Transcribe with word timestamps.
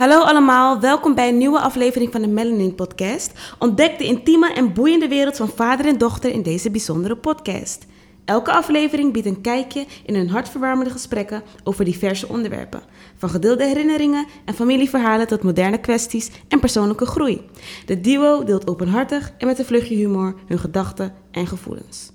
Hallo 0.00 0.20
allemaal, 0.20 0.80
welkom 0.80 1.14
bij 1.14 1.28
een 1.28 1.38
nieuwe 1.38 1.60
aflevering 1.60 2.12
van 2.12 2.20
de 2.20 2.28
Melanin 2.28 2.74
Podcast. 2.74 3.54
Ontdek 3.58 3.98
de 3.98 4.04
intieme 4.04 4.52
en 4.52 4.72
boeiende 4.72 5.08
wereld 5.08 5.36
van 5.36 5.48
vader 5.48 5.86
en 5.86 5.98
dochter 5.98 6.32
in 6.32 6.42
deze 6.42 6.70
bijzondere 6.70 7.16
podcast. 7.16 7.86
Elke 8.24 8.52
aflevering 8.52 9.12
biedt 9.12 9.26
een 9.26 9.40
kijkje 9.40 9.86
in 10.06 10.14
hun 10.14 10.28
hartverwarmende 10.28 10.90
gesprekken 10.90 11.42
over 11.64 11.84
diverse 11.84 12.28
onderwerpen. 12.28 12.82
Van 13.16 13.28
gedeelde 13.28 13.64
herinneringen 13.64 14.26
en 14.44 14.54
familieverhalen 14.54 15.26
tot 15.26 15.42
moderne 15.42 15.78
kwesties 15.78 16.30
en 16.48 16.60
persoonlijke 16.60 17.06
groei. 17.06 17.40
De 17.86 18.00
duo 18.00 18.44
deelt 18.44 18.68
openhartig 18.68 19.32
en 19.38 19.46
met 19.46 19.58
een 19.58 19.64
vluchtje 19.64 19.96
humor 19.96 20.34
hun 20.46 20.58
gedachten 20.58 21.14
en 21.30 21.46
gevoelens. 21.46 22.12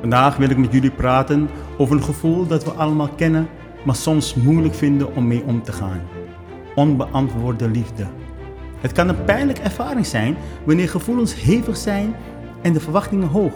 Vandaag 0.00 0.36
wil 0.36 0.50
ik 0.50 0.58
met 0.58 0.72
jullie 0.72 0.90
praten 0.90 1.48
over 1.78 1.96
een 1.96 2.02
gevoel 2.02 2.46
dat 2.46 2.64
we 2.64 2.70
allemaal 2.70 3.10
kennen, 3.16 3.48
maar 3.84 3.96
soms 3.96 4.34
moeilijk 4.34 4.74
vinden 4.74 5.14
om 5.14 5.26
mee 5.26 5.44
om 5.46 5.62
te 5.62 5.72
gaan. 5.72 6.15
Onbeantwoorde 6.76 7.70
liefde. 7.70 8.06
Het 8.80 8.92
kan 8.92 9.08
een 9.08 9.24
pijnlijke 9.24 9.62
ervaring 9.62 10.06
zijn 10.06 10.36
wanneer 10.64 10.88
gevoelens 10.88 11.34
hevig 11.34 11.76
zijn 11.76 12.14
en 12.62 12.72
de 12.72 12.80
verwachtingen 12.80 13.28
hoog. 13.28 13.52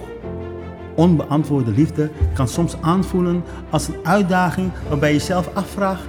Onbeantwoorde 0.95 1.71
liefde 1.71 2.11
kan 2.35 2.49
soms 2.49 2.77
aanvoelen 2.81 3.45
als 3.71 3.89
een 3.89 4.07
uitdaging 4.07 4.71
waarbij 4.89 5.09
je 5.09 5.19
jezelf 5.19 5.55
afvraagt 5.55 6.09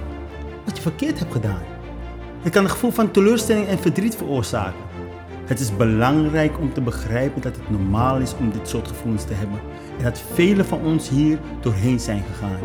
wat 0.64 0.76
je 0.76 0.82
verkeerd 0.82 1.18
hebt 1.18 1.32
gedaan. 1.32 1.62
Het 2.40 2.52
kan 2.52 2.64
een 2.64 2.70
gevoel 2.70 2.90
van 2.90 3.10
teleurstelling 3.10 3.66
en 3.66 3.78
verdriet 3.78 4.16
veroorzaken. 4.16 4.80
Het 5.44 5.60
is 5.60 5.76
belangrijk 5.76 6.58
om 6.58 6.72
te 6.72 6.80
begrijpen 6.80 7.42
dat 7.42 7.56
het 7.56 7.70
normaal 7.70 8.18
is 8.18 8.34
om 8.36 8.50
dit 8.50 8.68
soort 8.68 8.88
gevoelens 8.88 9.24
te 9.24 9.34
hebben 9.34 9.60
en 9.98 10.04
dat 10.04 10.22
velen 10.32 10.66
van 10.66 10.80
ons 10.84 11.08
hier 11.08 11.38
doorheen 11.60 12.00
zijn 12.00 12.22
gegaan. 12.32 12.58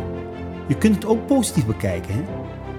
Je 0.66 0.74
kunt 0.74 0.94
het 0.94 1.06
ook 1.06 1.26
positief 1.26 1.66
bekijken. 1.66 2.14
Hè? 2.14 2.22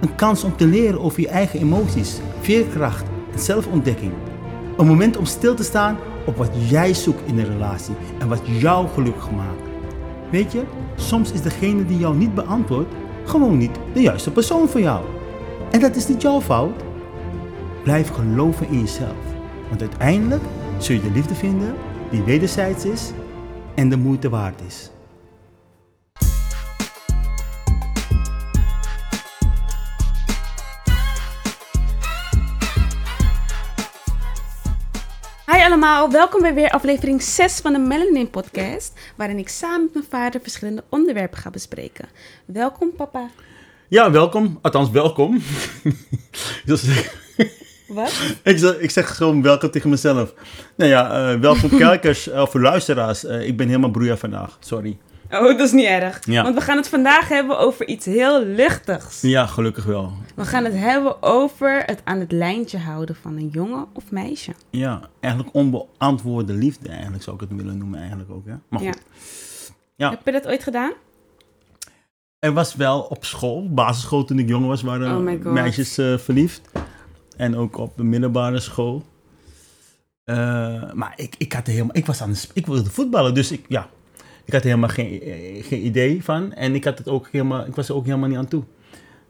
Een 0.02 0.16
kans 0.16 0.44
om 0.44 0.56
te 0.56 0.66
leren 0.66 1.02
over 1.02 1.22
je 1.22 1.28
eigen 1.28 1.60
emoties, 1.60 2.20
veerkracht 2.42 3.06
en 3.34 3.40
zelfontdekking. 3.40 4.12
Een 4.78 4.88
moment 4.88 5.18
om 5.18 5.26
stil 5.26 5.56
te 5.56 5.64
staan 5.64 5.98
op 6.26 6.38
wat 6.38 6.52
jij 6.68 6.94
zoekt 6.94 7.28
in 7.28 7.40
een 7.40 7.52
relatie 7.52 7.96
en 8.20 8.28
wat 8.28 8.42
jou 8.44 8.88
gelukkig 8.88 9.32
maakt. 9.32 9.70
Weet 10.32 10.52
je, 10.52 10.62
soms 10.96 11.32
is 11.32 11.42
degene 11.42 11.86
die 11.86 11.98
jou 11.98 12.16
niet 12.16 12.36
beantwoordt 12.36 12.94
gewoon 13.30 13.58
niet 13.58 13.80
de 13.94 14.02
juiste 14.02 14.32
persoon 14.32 14.70
voor 14.70 14.82
jou. 14.82 15.06
En 15.72 15.80
dat 15.80 15.96
is 15.96 16.08
niet 16.08 16.22
jouw 16.22 16.42
fout. 16.42 16.84
Blijf 17.84 18.10
geloven 18.10 18.68
in 18.68 18.80
jezelf. 18.80 19.16
Want 19.68 19.82
uiteindelijk 19.82 20.44
zul 20.78 20.96
je 20.96 21.02
de 21.02 21.12
liefde 21.12 21.36
vinden 21.36 21.76
die 22.12 22.24
wederzijds 22.24 22.86
is 22.86 23.12
en 23.76 23.90
de 23.90 23.98
moeite 23.98 24.30
waard 24.30 24.62
is. 24.68 24.92
Welkom 36.08 36.42
bij 36.42 36.54
weer 36.54 36.70
aflevering 36.70 37.22
6 37.22 37.60
van 37.60 37.74
de 37.74 37.80
Melanin 37.80 38.30
Podcast, 38.30 39.00
waarin 39.16 39.38
ik 39.38 39.50
samen 39.50 39.82
met 39.82 39.94
mijn 39.94 40.06
vader 40.10 40.42
verschillende 40.42 40.84
onderwerpen 40.90 41.38
ga 41.38 41.50
bespreken. 41.50 42.08
Welkom 42.46 42.96
papa. 42.96 43.30
Ja, 43.88 44.12
welkom. 44.12 44.60
Althans, 44.62 44.90
welkom. 44.90 45.42
Dus, 46.66 46.84
Wat? 47.88 48.14
ik, 48.44 48.58
zeg, 48.58 48.78
ik 48.78 48.92
zeg 48.92 49.16
gewoon 49.16 49.42
welkom 49.42 49.72
tegen 49.72 49.90
mezelf. 49.90 50.34
Nou 50.76 50.90
ja, 50.90 51.32
eh, 51.32 51.40
welkom 51.40 51.70
kijkers 51.88 52.32
of 52.32 52.54
luisteraars. 52.54 53.26
Eh, 53.26 53.48
ik 53.48 53.58
ben 53.58 53.68
helemaal 53.68 53.92
broeia 53.92 54.18
vandaag, 54.18 54.58
sorry. 54.60 54.98
Oh, 55.32 55.42
dat 55.42 55.60
is 55.60 55.72
niet 55.72 55.86
erg. 55.86 56.26
Ja. 56.26 56.44
Want 56.44 56.56
we 56.56 56.62
gaan 56.62 56.78
het 56.78 56.88
vandaag 56.90 57.28
hebben 57.28 57.60
over 57.60 57.88
iets 57.88 58.06
heel 58.06 58.44
luchtigs. 58.46 59.22
Ja, 59.22 59.46
gelukkig 59.46 59.86
wel. 59.86 60.14
We 60.36 60.46
gaan 60.46 60.64
het 60.64 60.74
hebben 60.76 61.24
over 61.24 61.84
het 61.86 62.02
aan 62.04 62.20
het 62.20 62.32
lijntje 62.32 62.78
houden 62.78 63.16
van 63.16 63.38
een 63.38 63.48
jongen 63.48 63.86
of 63.94 64.12
meisje. 64.12 64.52
Ja, 64.70 65.02
eigenlijk 65.20 65.56
onbeantwoorde 65.56 66.54
liefde 66.54 66.90
eigenlijk 66.90 67.24
zou 67.24 67.36
ik 67.36 67.42
het 67.50 67.56
willen 67.56 67.78
noemen 67.78 68.00
eigenlijk 68.00 68.32
ook. 68.32 68.46
Hè? 68.46 68.54
Maar 68.70 68.82
Ja. 68.84 68.92
goed. 68.92 69.02
Ja. 69.96 70.10
Heb 70.10 70.26
je 70.26 70.32
dat 70.32 70.48
ooit 70.48 70.64
gedaan? 70.64 70.92
Er 72.40 72.54
was 72.54 72.76
wel 72.76 73.02
op 73.02 73.26
school, 73.26 73.70
basisschool 73.74 74.24
toen 74.26 74.40
ik 74.40 74.48
jong 74.50 74.66
was, 74.68 74.82
waren 74.82 75.18
Oh 75.18 75.54
meisjes 75.54 75.98
eh, 75.98 76.18
verliefd. 76.18 76.62
En 77.38 77.56
ook 77.56 77.78
op 77.78 77.98
de 77.98 78.04
middelbare 78.04 78.60
school. 78.60 79.04
Eh, 80.24 80.36
maar 80.94 81.14
ik, 81.16 81.36
ik 81.38 81.54
had 81.54 81.68
helemaal, 81.68 81.96
ik 81.96 82.06
was 82.06 82.22
aan 82.22 82.32
de, 82.32 82.42
ik 82.54 82.66
wilde 82.66 82.90
voetballen, 82.90 83.34
dus 83.34 83.52
ik, 83.52 83.66
ja, 83.68 83.90
ik 84.50 84.56
had 84.56 84.64
er 84.64 84.70
helemaal 84.70 84.90
geen, 84.90 85.22
eh, 85.22 85.64
geen 85.64 85.86
idee 85.86 86.24
van. 86.24 86.54
En 86.54 86.76
ik 86.76 86.84
had 86.84 86.98
het 86.98 87.08
ook 87.08 87.28
helemaal, 87.32 87.66
ik 87.66 87.76
was 87.76 87.90
er 87.90 87.96
ook 87.96 88.06
helemaal 88.06 88.30
niet 88.30 88.38
aan 88.38 88.48
toe. 88.48 88.64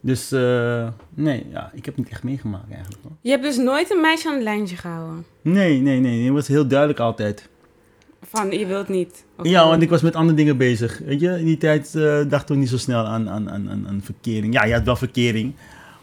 Dus 0.02 0.32
eh, 0.32 0.88
nee, 1.14 1.46
ja, 1.52 1.72
ik 1.74 1.86
heb 1.86 1.98
niet 1.98 2.10
echt 2.10 2.24
meegemaakt 2.24 2.72
eigenlijk. 2.72 3.04
Hoor. 3.04 3.12
Je 3.22 3.30
hebt 3.30 3.44
dus 3.44 3.58
nooit 3.58 3.92
een 3.92 4.02
meisje 4.02 4.28
aan 4.28 4.34
het 4.34 4.44
lijntje 4.44 4.76
gehouden. 4.76 5.26
Nee, 5.42 5.82
nee, 5.82 6.00
nee, 6.00 6.24
het 6.24 6.34
was 6.34 6.48
heel 6.48 6.68
duidelijk 6.68 7.00
altijd. 7.00 7.50
Van, 8.22 8.52
je 8.52 8.66
wilt 8.66 8.88
niet. 8.88 9.26
Ja, 9.42 9.68
want 9.68 9.82
ik 9.82 9.90
was 9.90 10.02
met 10.02 10.16
andere 10.16 10.38
dingen 10.38 10.58
bezig. 10.58 11.00
Weet 11.06 11.20
je, 11.20 11.40
in 11.40 11.46
die 11.46 11.58
tijd 11.58 11.96
eh, 11.96 12.20
dachten 12.28 12.56
we 12.56 12.62
niet 12.62 12.70
zo 12.70 12.78
snel 12.78 13.06
aan, 13.06 13.30
aan, 13.30 13.50
aan, 13.50 13.70
aan, 13.70 13.88
aan 13.88 14.02
verkering. 14.04 14.54
Ja, 14.54 14.66
je 14.66 14.74
had 14.74 14.84
wel 14.84 14.96
verkering, 14.96 15.54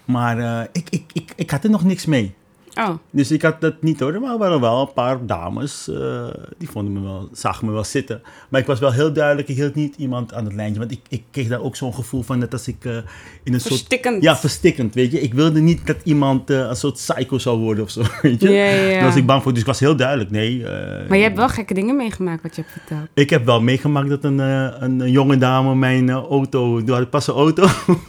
maar 0.04 0.68
ik, 0.72 0.90
ik, 0.90 1.04
ik, 1.12 1.32
ik 1.36 1.50
had 1.50 1.64
er 1.64 1.70
nog 1.70 1.84
niks 1.84 2.06
mee. 2.06 2.34
Oh, 2.78 2.94
Dus 3.10 3.30
ik 3.30 3.42
had 3.42 3.60
dat 3.60 3.82
niet 3.82 4.00
hoor. 4.00 4.14
Er 4.14 4.38
waren 4.38 4.60
wel 4.60 4.80
een 4.80 4.92
paar 4.92 5.26
dames, 5.26 5.88
eh, 5.88 6.26
die 6.58 6.70
vonden 6.70 6.92
me 6.92 7.00
wel, 7.00 7.28
zagen 7.32 7.66
me 7.66 7.72
wel 7.72 7.84
zitten. 7.84 8.22
Maar 8.48 8.60
ik 8.60 8.66
was 8.66 8.78
wel 8.78 8.92
heel 8.92 9.12
duidelijk, 9.12 9.48
ik 9.48 9.56
hield 9.56 9.74
niet 9.74 9.94
iemand 9.96 10.34
aan 10.34 10.44
het 10.44 10.54
lijntje. 10.54 10.78
Want 10.78 10.90
ik, 10.92 11.00
ik 11.08 11.22
kreeg 11.30 11.48
daar 11.48 11.62
ook 11.62 11.76
zo'n 11.76 11.94
gevoel 11.94 12.22
van, 12.22 12.38
net 12.38 12.52
als 12.52 12.68
ik 12.68 12.84
eh, 12.84 12.96
in 13.42 13.54
een 13.54 13.60
soort... 13.60 13.74
verstikkend. 13.74 14.22
Ja, 14.22 14.36
verstikkend, 14.36 14.94
weet 14.94 15.12
je. 15.12 15.20
Ik 15.20 15.34
wilde 15.34 15.60
niet 15.60 15.86
dat 15.86 15.96
iemand 16.02 16.50
eh, 16.50 16.58
een 16.58 16.76
soort 16.76 16.94
psycho 16.94 17.38
zou 17.38 17.58
worden 17.58 17.84
of 17.84 17.90
zo, 17.90 18.02
weet 18.22 18.40
je. 18.40 18.50
Ja. 18.50 18.90
Daar 18.90 19.04
was 19.04 19.16
ik 19.16 19.26
bang 19.26 19.42
voor, 19.42 19.52
dus 19.52 19.60
ik 19.60 19.66
was 19.66 19.80
heel 19.80 19.96
duidelijk, 19.96 20.30
nee. 20.30 20.62
Maar 21.08 21.16
je 21.16 21.22
hebt 21.22 21.36
wel 21.36 21.48
gekke 21.48 21.74
dingen 21.74 21.96
meegemaakt 21.96 22.42
wat 22.42 22.56
je 22.56 22.62
hebt 22.62 22.72
verteld. 22.72 23.08
ik 23.14 23.30
heb 23.30 23.44
wel 23.44 23.60
meegemaakt 23.60 24.08
dat 24.08 24.24
een, 24.24 24.40
eh, 24.40 24.74
een 24.78 25.10
jonge 25.10 25.38
dame 25.38 25.74
mijn 25.74 26.10
auto, 26.10 26.78
toen 26.78 26.94
had 26.94 27.02
ik 27.02 27.10
pas 27.10 27.26
een 27.26 27.34
auto. 27.34 27.66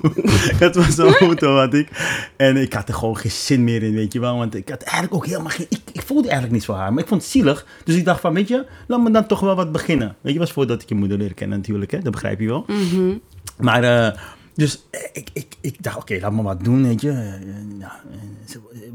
het 0.63 0.75
was 0.75 0.97
een 0.97 1.15
auto 1.27 1.55
had 1.55 1.73
ik. 1.73 1.89
En 2.37 2.57
ik 2.57 2.73
had 2.73 2.87
er 2.87 2.93
gewoon 2.93 3.17
geen 3.17 3.31
zin 3.31 3.63
meer 3.63 3.83
in, 3.83 3.93
weet 3.93 4.13
je 4.13 4.19
wel. 4.19 4.37
Want 4.37 4.55
ik 4.57 4.69
had 4.69 4.81
eigenlijk 4.81 5.13
ook 5.15 5.25
helemaal 5.25 5.49
geen, 5.51 5.65
ik, 5.69 5.81
ik 5.91 6.01
voelde 6.01 6.23
eigenlijk 6.23 6.53
niets 6.53 6.65
voor 6.65 6.75
haar. 6.75 6.93
Maar 6.93 7.01
ik 7.03 7.07
vond 7.09 7.21
het 7.21 7.31
zielig. 7.31 7.65
Dus 7.83 7.95
ik 7.95 8.05
dacht 8.05 8.19
van, 8.21 8.33
weet 8.33 8.47
je, 8.47 8.65
laat 8.87 9.01
me 9.01 9.11
dan 9.11 9.27
toch 9.27 9.39
wel 9.39 9.55
wat 9.55 9.71
beginnen. 9.71 10.15
Weet 10.21 10.33
je, 10.33 10.39
was 10.39 10.51
voordat 10.51 10.81
ik 10.81 10.89
je 10.89 10.95
moeder 10.95 11.17
leerde 11.17 11.33
kennen 11.33 11.57
natuurlijk, 11.57 11.91
hè. 11.91 11.99
Dat 11.99 12.11
begrijp 12.11 12.39
je 12.39 12.47
wel. 12.47 12.65
Mhm. 12.67 13.17
Maar, 13.59 13.83
eh, 13.83 14.19
dus 14.53 14.83
eh, 14.89 15.01
ik, 15.13 15.29
ik, 15.33 15.47
ik 15.61 15.83
dacht, 15.83 15.97
oké, 15.97 16.17
laat 16.21 16.31
me 16.33 16.41
wat 16.41 16.63
doen, 16.63 16.83
weet 16.83 17.01
je. 17.01 17.09
Eh, 17.11 17.77
nou, 17.77 17.91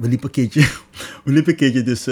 we 0.00 0.08
liepen 0.08 0.24
een 0.26 0.30
keertje, 0.30 0.60
we 1.24 1.32
liepen 1.32 1.52
een 1.52 1.58
keertje 1.58 1.82
dus 1.82 2.02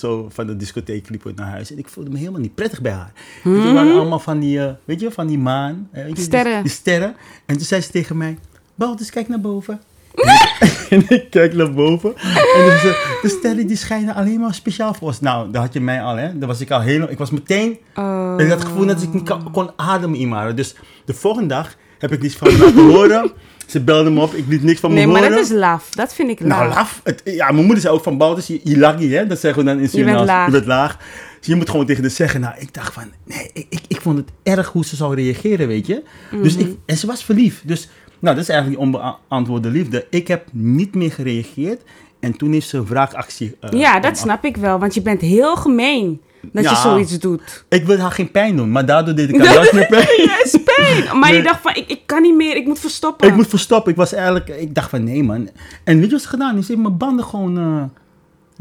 zo 0.00 0.28
van 0.32 0.46
de 0.46 0.56
discotheek 0.56 1.08
liepen 1.08 1.34
we 1.34 1.42
naar 1.42 1.50
huis. 1.50 1.70
En 1.72 1.78
ik 1.78 1.88
voelde 1.88 2.10
me 2.10 2.18
helemaal 2.18 2.40
niet 2.40 2.54
prettig 2.54 2.80
bij 2.80 2.92
haar. 2.92 3.12
Je, 3.44 3.50
we 3.50 3.72
waren 3.72 3.94
allemaal 3.94 4.18
van 4.18 4.38
die, 4.40 4.60
weet 4.84 5.00
je, 5.00 5.10
van 5.10 5.26
die 5.26 5.38
maan. 5.38 5.88
weet 5.92 6.08
je, 6.08 6.14
die- 6.14 6.24
Sterren. 6.24 6.62
Die, 6.62 6.72
sterren. 6.72 7.14
En 7.46 7.56
toen 7.56 7.66
zei 7.66 7.80
ze 7.80 7.90
tegen 7.90 8.16
mij, 8.16 8.38
Baltus, 8.74 9.10
kijk 9.10 9.28
naar 9.28 9.40
boven. 9.40 9.80
en 10.90 11.04
ik 11.08 11.26
kijk 11.30 11.54
naar 11.54 11.72
boven. 11.72 12.16
En 12.56 12.64
dus, 12.64 12.84
eh, 12.84 13.22
de 13.22 13.28
sterren 13.38 13.66
die 13.66 13.76
schijnen 13.76 14.14
alleen 14.14 14.40
maar 14.40 14.54
speciaal 14.54 14.94
voor 14.94 15.08
ons. 15.08 15.20
Nou, 15.20 15.50
daar 15.50 15.62
had 15.62 15.72
je 15.72 15.80
mij 15.80 16.02
al, 16.02 16.16
hè. 16.16 16.38
Daar 16.38 16.48
was 16.48 16.60
ik 16.60 16.70
al 16.70 16.80
helemaal, 16.80 17.10
ik 17.10 17.18
was 17.18 17.30
meteen 17.30 17.78
Oh. 17.94 18.34
ik 18.38 18.48
had 18.48 18.58
het 18.58 18.68
gevoel 18.68 18.86
dat 18.86 19.02
ik 19.02 19.12
niet 19.12 19.30
kon 19.52 19.70
ademen 19.76 20.18
in 20.18 20.28
me. 20.28 20.54
Dus 20.54 20.74
de 21.04 21.14
volgende 21.14 21.48
dag 21.48 21.76
heb 21.98 22.12
ik 22.12 22.22
niets 22.22 22.34
van 22.36 22.52
me 22.52 22.58
laten 22.58 22.90
horen. 22.90 23.30
Ze 23.66 23.80
belde 23.80 24.10
me 24.10 24.20
op, 24.20 24.34
ik 24.34 24.44
liet 24.48 24.62
niks 24.62 24.80
van 24.80 24.90
me 24.90 24.96
Nee, 24.96 25.06
maar 25.06 25.16
horen. 25.20 25.30
dat 25.30 25.44
is 25.44 25.50
laf. 25.50 25.90
Dat 25.90 26.14
vind 26.14 26.30
ik 26.30 26.40
laf. 26.40 26.48
Nou, 26.48 26.68
laf. 26.68 27.00
Het, 27.04 27.20
ja, 27.24 27.50
mijn 27.50 27.64
moeder 27.64 27.82
zei 27.82 27.94
ook 27.94 28.02
van 28.02 28.16
je 28.64 28.78
laggy, 28.78 29.08
hè. 29.08 29.26
Dat 29.26 29.38
zeggen 29.40 29.64
we 29.64 29.70
dan 29.70 29.78
in 29.80 29.88
Surinaams. 29.88 30.26
laag. 30.26 30.46
Je 30.46 30.52
bent 30.52 30.66
laag. 30.66 30.96
Dus 31.38 31.48
je 31.48 31.54
moet 31.56 31.70
gewoon 31.70 31.86
tegen 31.86 32.02
haar 32.02 32.10
zeggen. 32.10 32.40
Nou, 32.40 32.54
ik 32.58 32.74
dacht 32.74 32.92
van, 32.92 33.02
nee, 33.24 33.50
ik, 33.52 33.66
ik, 33.68 33.80
ik 33.88 34.00
vond 34.00 34.16
het 34.18 34.28
erg 34.42 34.68
hoe 34.68 34.84
ze 34.84 34.96
zou 34.96 35.14
reageren, 35.14 35.68
weet 35.68 35.86
je. 35.86 36.02
Dus 36.42 36.56
Mhm. 36.56 36.66
ik, 36.66 36.76
en 36.86 36.96
ze 36.96 37.06
was 37.06 37.24
verliefd. 37.24 37.68
Dus, 37.68 37.88
nou, 38.20 38.34
dat 38.36 38.44
is 38.44 38.48
eigenlijk 38.50 38.80
die 38.80 38.92
onbeantwoorde 38.92 39.70
liefde. 39.70 40.06
Ik 40.10 40.28
heb 40.28 40.44
niet 40.52 40.94
meer 40.94 41.12
gereageerd. 41.12 41.82
En 42.20 42.36
toen 42.36 42.52
heeft 42.52 42.68
ze 42.68 42.76
een 42.76 42.86
wraakactie... 42.86 43.56
eh, 43.60 43.70
Ja, 43.80 44.00
dat 44.00 44.18
snap 44.18 44.44
ik 44.44 44.56
wel. 44.56 44.78
Want 44.78 44.94
je 44.94 45.02
bent 45.02 45.20
heel 45.20 45.56
gemeen 45.56 46.20
dat 46.52 46.70
je 46.70 46.76
zoiets 46.76 47.18
doet. 47.18 47.64
Ik 47.68 47.84
wilde 47.84 48.02
haar 48.02 48.10
geen 48.10 48.30
pijn 48.30 48.56
doen, 48.56 48.70
maar 48.72 48.86
daardoor 48.86 49.14
deed 49.14 49.28
ik 49.28 49.40
haar 49.44 49.54
juist 49.54 49.72
meer 49.72 49.86
pijn. 49.96 50.06
Ja, 50.24 50.42
is 50.44 50.56
pijn. 50.64 51.18
Maar 51.18 51.34
je 51.34 51.42
dacht 51.42 51.60
van, 51.60 51.74
ik, 51.74 51.84
ik 51.88 52.00
kan 52.06 52.22
niet 52.22 52.34
meer. 52.36 52.56
Ik 52.56 52.66
moet 52.66 52.78
verstoppen. 52.78 53.28
Ik 53.28 53.34
moet 53.34 53.46
verstoppen. 53.46 53.90
Ik 53.92 53.98
was 53.98 54.12
eigenlijk, 54.12 54.48
ik 54.48 54.74
dacht 54.74 54.90
van 54.90 55.04
nee 55.04 55.22
man. 55.22 55.48
En 55.84 55.96
weet 55.96 56.04
je 56.06 56.10
wat 56.12 56.22
ze 56.22 56.28
gedaan? 56.28 56.62
Ze 56.62 56.72
heeft 56.72 56.82
mijn 56.82 56.96
banden 56.96 57.24
gewoon 57.24 57.58
eh 57.58 57.82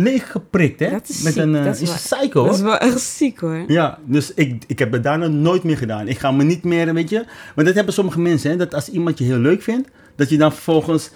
leeg 0.02 0.32
geprikt, 0.32 0.80
hè? 0.80 0.90
Dat 0.90 1.10
is 1.10 1.22
Met 1.22 1.34
ziek. 1.34 1.42
een, 1.44 1.56
eh, 1.56 1.64
Dat 1.64 1.76
is 1.76 1.82
is 1.82 1.88
wel- 2.10 2.20
psycho, 2.20 2.46
Dat 2.46 2.56
is 2.56 2.62
wel 2.62 2.78
echt 2.78 3.00
ziek 3.00 3.40
hoor. 3.40 3.64
Ja, 3.68 3.98
dus 4.06 4.34
ik, 4.34 4.64
ik 4.68 4.80
heb 4.80 4.92
het 4.92 5.04
daarna 5.04 5.28
nooit 5.28 5.64
meer 5.64 5.78
gedaan. 5.78 6.08
Ik 6.08 6.18
ga 6.18 6.32
me 6.32 6.44
niet 6.44 6.64
meer, 6.64 6.94
weet 6.94 7.10
je. 7.10 7.26
Maar 7.56 7.66
dat 7.66 7.76
hebben 7.76 7.94
sommige 7.94 8.20
mensen, 8.20 8.52
hè. 8.52 8.58
Dat 8.58 8.74
als 8.74 8.90
iemand 8.90 9.18
je 9.18 9.24
heel 9.24 9.38
leuk 9.38 9.62
vindt, 9.62 9.90
dat 10.16 10.30
je 10.30 10.38
dan 10.38 10.52
vervolgens 10.52 11.12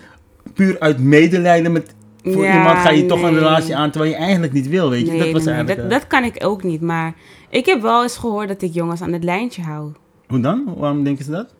puur 0.53 0.79
uit 0.79 0.99
medelijden 0.99 1.71
met 1.71 1.93
voor 2.23 2.43
Ja, 2.43 2.53
iemand 2.57 2.77
ga 2.79 2.89
je 2.89 3.05
toch 3.05 3.21
een 3.21 3.33
relatie 3.33 3.75
aan 3.75 3.91
terwijl 3.91 4.11
je 4.13 4.19
eigenlijk 4.19 4.53
niet 4.53 4.67
wil, 4.67 4.89
weet 4.89 5.05
je. 5.05 5.11
Nee, 5.11 5.19
dat 5.19 5.31
was 5.31 5.43
nee, 5.43 5.53
eigenlijk. 5.53 5.81
dat, 5.81 5.91
eh, 5.91 5.99
dat 5.99 6.07
kan 6.07 6.23
ik 6.23 6.45
ook 6.45 6.63
niet. 6.63 6.81
Maar 6.81 7.13
ik 7.49 7.65
heb 7.65 7.81
wel 7.81 8.03
eens 8.03 8.17
gehoord 8.17 8.47
dat 8.47 8.61
ik 8.61 8.73
jongens 8.73 9.01
aan 9.01 9.13
het 9.13 9.23
lijntje 9.23 9.61
hou. 9.61 9.91
Hoe 10.27 10.39
dan? 10.39 10.73
Waarom 10.77 11.03
denken 11.03 11.25
ze 11.25 11.31
dat? 11.31 11.53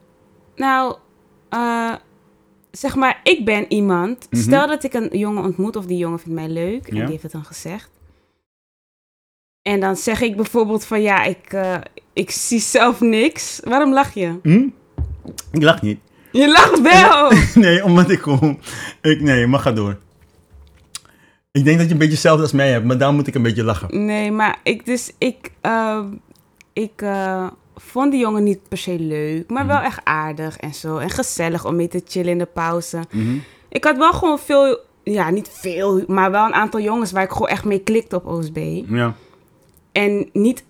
Nou, 0.56 0.96
eh, 1.48 1.92
zeg 2.76 2.94
maar, 2.94 3.20
ik 3.22 3.44
ben 3.44 3.64
iemand. 3.72 4.26
Mhm. 4.30 4.42
Stel 4.42 4.66
dat 4.66 4.84
ik 4.84 4.94
een 4.94 5.18
jongen 5.18 5.42
ontmoet 5.44 5.76
of 5.76 5.86
die 5.86 5.98
jongen 5.98 6.18
vindt 6.18 6.34
mij 6.38 6.48
leuk. 6.48 6.86
En 6.88 6.94
Ja. 6.96 7.00
die 7.02 7.10
heeft 7.10 7.22
het 7.22 7.32
dan 7.32 7.44
gezegd. 7.44 7.90
En 9.62 9.80
dan 9.80 9.96
zeg 9.96 10.20
ik 10.20 10.36
bijvoorbeeld 10.36 10.84
van 10.84 11.02
ja, 11.02 11.22
ik, 11.24 11.52
eh, 11.52 11.76
ik 12.12 12.30
zie 12.30 12.60
zelf 12.60 13.00
niks. 13.00 13.60
Waarom 13.64 13.92
lach 13.92 14.14
je? 14.14 14.38
Hm? 14.42 14.68
Ik 15.52 15.62
lach 15.62 15.82
niet. 15.82 15.98
Je 16.32 16.48
lacht 16.50 16.80
wel! 16.80 17.30
nee, 17.64 17.84
omdat 17.84 18.10
ik 18.10 18.20
gewoon... 18.20 18.58
Ik, 19.02 19.20
nee, 19.20 19.46
maar 19.46 19.60
ga 19.60 19.72
door. 19.72 19.98
Ik 21.52 21.64
denk 21.64 21.78
dat 21.78 21.86
je 21.86 21.92
een 21.92 21.98
beetje 21.98 22.12
hetzelfde 22.12 22.42
als 22.42 22.52
mij 22.52 22.70
hebt, 22.70 22.84
maar 22.84 22.98
daar 22.98 23.12
moet 23.12 23.26
ik 23.26 23.34
een 23.34 23.42
beetje 23.42 23.64
lachen. 23.64 24.04
Nee, 24.04 24.30
maar 24.30 24.58
ik 24.62 24.84
dus 24.84 25.12
ik, 25.18 25.50
ehm, 25.60 26.06
ik 26.72 27.02
eh, 27.02 27.46
vond 27.76 28.10
die 28.10 28.20
jongen 28.20 28.42
niet 28.44 28.68
per 28.68 28.78
se 28.78 28.98
leuk, 28.98 29.50
maar 29.50 29.66
wel 29.66 29.80
echt 29.80 30.00
aardig 30.04 30.56
en 30.56 30.74
zo 30.74 30.98
en 30.98 31.10
gezellig 31.10 31.66
om 31.66 31.76
mee 31.76 31.88
te 31.88 32.02
chillen 32.06 32.30
in 32.30 32.38
de 32.38 32.48
pauze. 32.52 33.04
Mhm. 33.10 33.36
Ik 33.68 33.84
had 33.84 33.96
wel 33.96 34.12
gewoon 34.12 34.38
veel, 34.38 34.78
ja 35.02 35.30
niet 35.30 35.48
veel, 35.52 36.04
maar 36.06 36.30
wel 36.30 36.44
een 36.44 36.54
aantal 36.54 36.80
jongens 36.80 37.12
waar 37.12 37.22
ik 37.22 37.30
gewoon 37.30 37.48
echt 37.48 37.64
mee 37.64 37.78
klikte 37.78 38.16
op 38.16 38.26
OSB. 38.26 38.82
Ja. 38.88 39.14
En 39.92 40.28
niet 40.32 40.64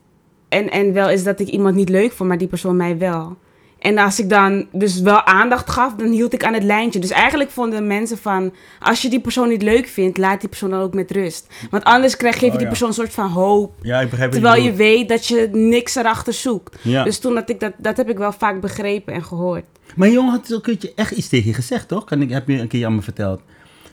en 0.49 0.71
en 0.71 0.93
wel 0.93 1.11
is 1.11 1.25
dat 1.25 1.41
ik 1.41 1.49
iemand 1.49 1.75
niet 1.75 1.89
leuk 1.89 2.13
vond, 2.13 2.29
maar 2.29 2.39
die 2.39 2.49
persoon 2.49 2.77
mij 2.77 2.99
wel. 2.99 3.37
En 3.85 3.99
als 3.99 4.19
ik 4.21 4.29
dan 4.29 4.67
dus 4.73 5.01
wel 5.01 5.25
aandacht 5.25 5.71
gaf, 5.71 5.95
dan 5.95 6.09
hield 6.09 6.33
ik 6.33 6.45
aan 6.45 6.55
het 6.55 6.63
lijntje. 6.63 7.01
Dus 7.01 7.11
eigenlijk 7.11 7.51
vonden 7.51 7.87
mensen 7.87 8.19
van, 8.19 8.53
als 8.81 9.03
je 9.03 9.09
die 9.11 9.21
persoon 9.21 9.49
niet 9.49 9.63
leuk 9.63 9.87
vindt, 9.87 10.19
laat 10.19 10.41
die 10.41 10.49
persoon 10.49 10.71
dan 10.71 10.81
ook 10.81 10.95
met 10.95 11.11
rust. 11.11 11.47
Want 11.71 11.85
anders 11.85 12.17
krijg, 12.17 12.35
geef 12.35 12.43
je 12.43 12.47
Oh, 12.49 12.53
die 12.53 12.63
ja. 12.63 12.69
persoon 12.69 12.89
een 12.89 12.95
soort 12.95 13.13
van 13.13 13.31
hoop. 13.31 13.73
ja, 13.83 14.01
ik 14.01 14.11
begrijp 14.11 14.33
Terwijl 14.33 14.63
je 14.63 14.73
weet 14.73 15.09
dat 15.09 15.27
je 15.27 15.49
niks 15.53 15.95
erachter 15.95 16.33
zoekt. 16.33 16.79
Ja. 16.83 17.05
Dus 17.05 17.19
toen 17.19 17.35
had 17.35 17.51
ik 17.51 17.61
dat, 17.61 17.73
dat 17.79 17.97
heb 17.97 18.09
ik 18.11 18.19
wel 18.19 18.33
vaak 18.33 18.61
begrepen 18.61 19.15
en 19.15 19.25
gehoord. 19.25 19.65
Maar 19.97 20.09
jongen 20.11 20.31
had 20.33 20.51
een 20.51 20.61
keertje 20.61 20.93
echt 20.95 21.11
iets 21.11 21.29
tegen 21.29 21.47
je 21.49 21.55
gezegd, 21.55 21.89
toch? 21.89 22.05
Kan 22.05 22.23
ik, 22.23 22.31
heb 22.31 22.49
je 22.49 22.59
een 22.59 22.69
keer 22.69 22.87
aan 22.87 22.95
me 22.95 23.03
verteld. 23.03 23.41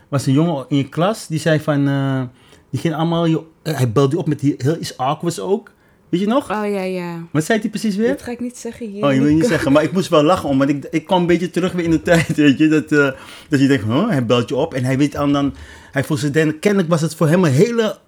was 0.08 0.26
een 0.26 0.32
jongen 0.32 0.64
in 0.68 0.76
je 0.76 0.88
klas, 0.88 1.26
die 1.26 1.38
zei 1.40 1.60
van... 1.60 1.88
eh, 1.88 2.22
die 2.70 2.80
ging 2.80 2.94
allemaal... 2.94 3.24
je- 3.26 3.42
eh, 3.62 3.74
hij 3.76 3.92
belde 3.92 4.14
je 4.14 4.18
op 4.20 4.28
met 4.28 4.40
die- 4.40 4.54
heel 4.58 4.76
iets 4.80 4.96
awkwards 4.96 5.40
ook. 5.40 5.70
Weet 6.12 6.20
je 6.20 6.26
nog? 6.26 6.50
Oh 6.50 6.66
ja, 6.70 6.82
ja. 6.82 7.18
Wat 7.30 7.44
zei 7.44 7.60
hij 7.60 7.68
precies 7.70 7.96
weer? 7.96 8.08
Dat 8.08 8.22
ga 8.22 8.30
ik 8.30 8.40
niet 8.40 8.58
zeggen 8.58 8.86
hier. 8.88 9.04
Oh, 9.04 9.12
je 9.14 9.20
wil 9.20 9.34
niet 9.34 9.46
zeggen, 9.46 9.72
maar 9.72 9.82
ik 9.82 9.92
moest 9.92 10.08
wel 10.08 10.22
lachen 10.22 10.48
om, 10.48 10.58
want 10.58 10.70
ik, 10.70 10.86
ik 10.90 11.06
kwam 11.06 11.20
een 11.20 11.26
beetje 11.26 11.50
terug 11.50 11.72
weer 11.72 11.84
in 11.84 11.90
de 11.90 12.02
tijd, 12.12 12.36
weet 12.36 12.58
je, 12.58 12.68
dat, 12.68 12.92
eh, 12.92 13.10
dat 13.48 13.60
je 13.60 13.66
denkt, 13.66 13.84
huh, 13.84 14.08
hij 14.08 14.26
belt 14.26 14.48
je 14.48 14.56
op 14.56 14.74
en 14.74 14.84
hij 14.84 14.98
weet 14.98 15.12
dan, 15.12 15.32
dan 15.32 15.54
hij 15.92 16.04
voelt 16.04 16.20
zich, 16.20 16.30
dan- 16.30 16.58
kennelijk 16.58 16.90
was 16.90 17.00
het 17.00 17.14
voor 17.14 17.28
hem 17.28 17.44
een 17.44 17.52
hele, 17.52 17.98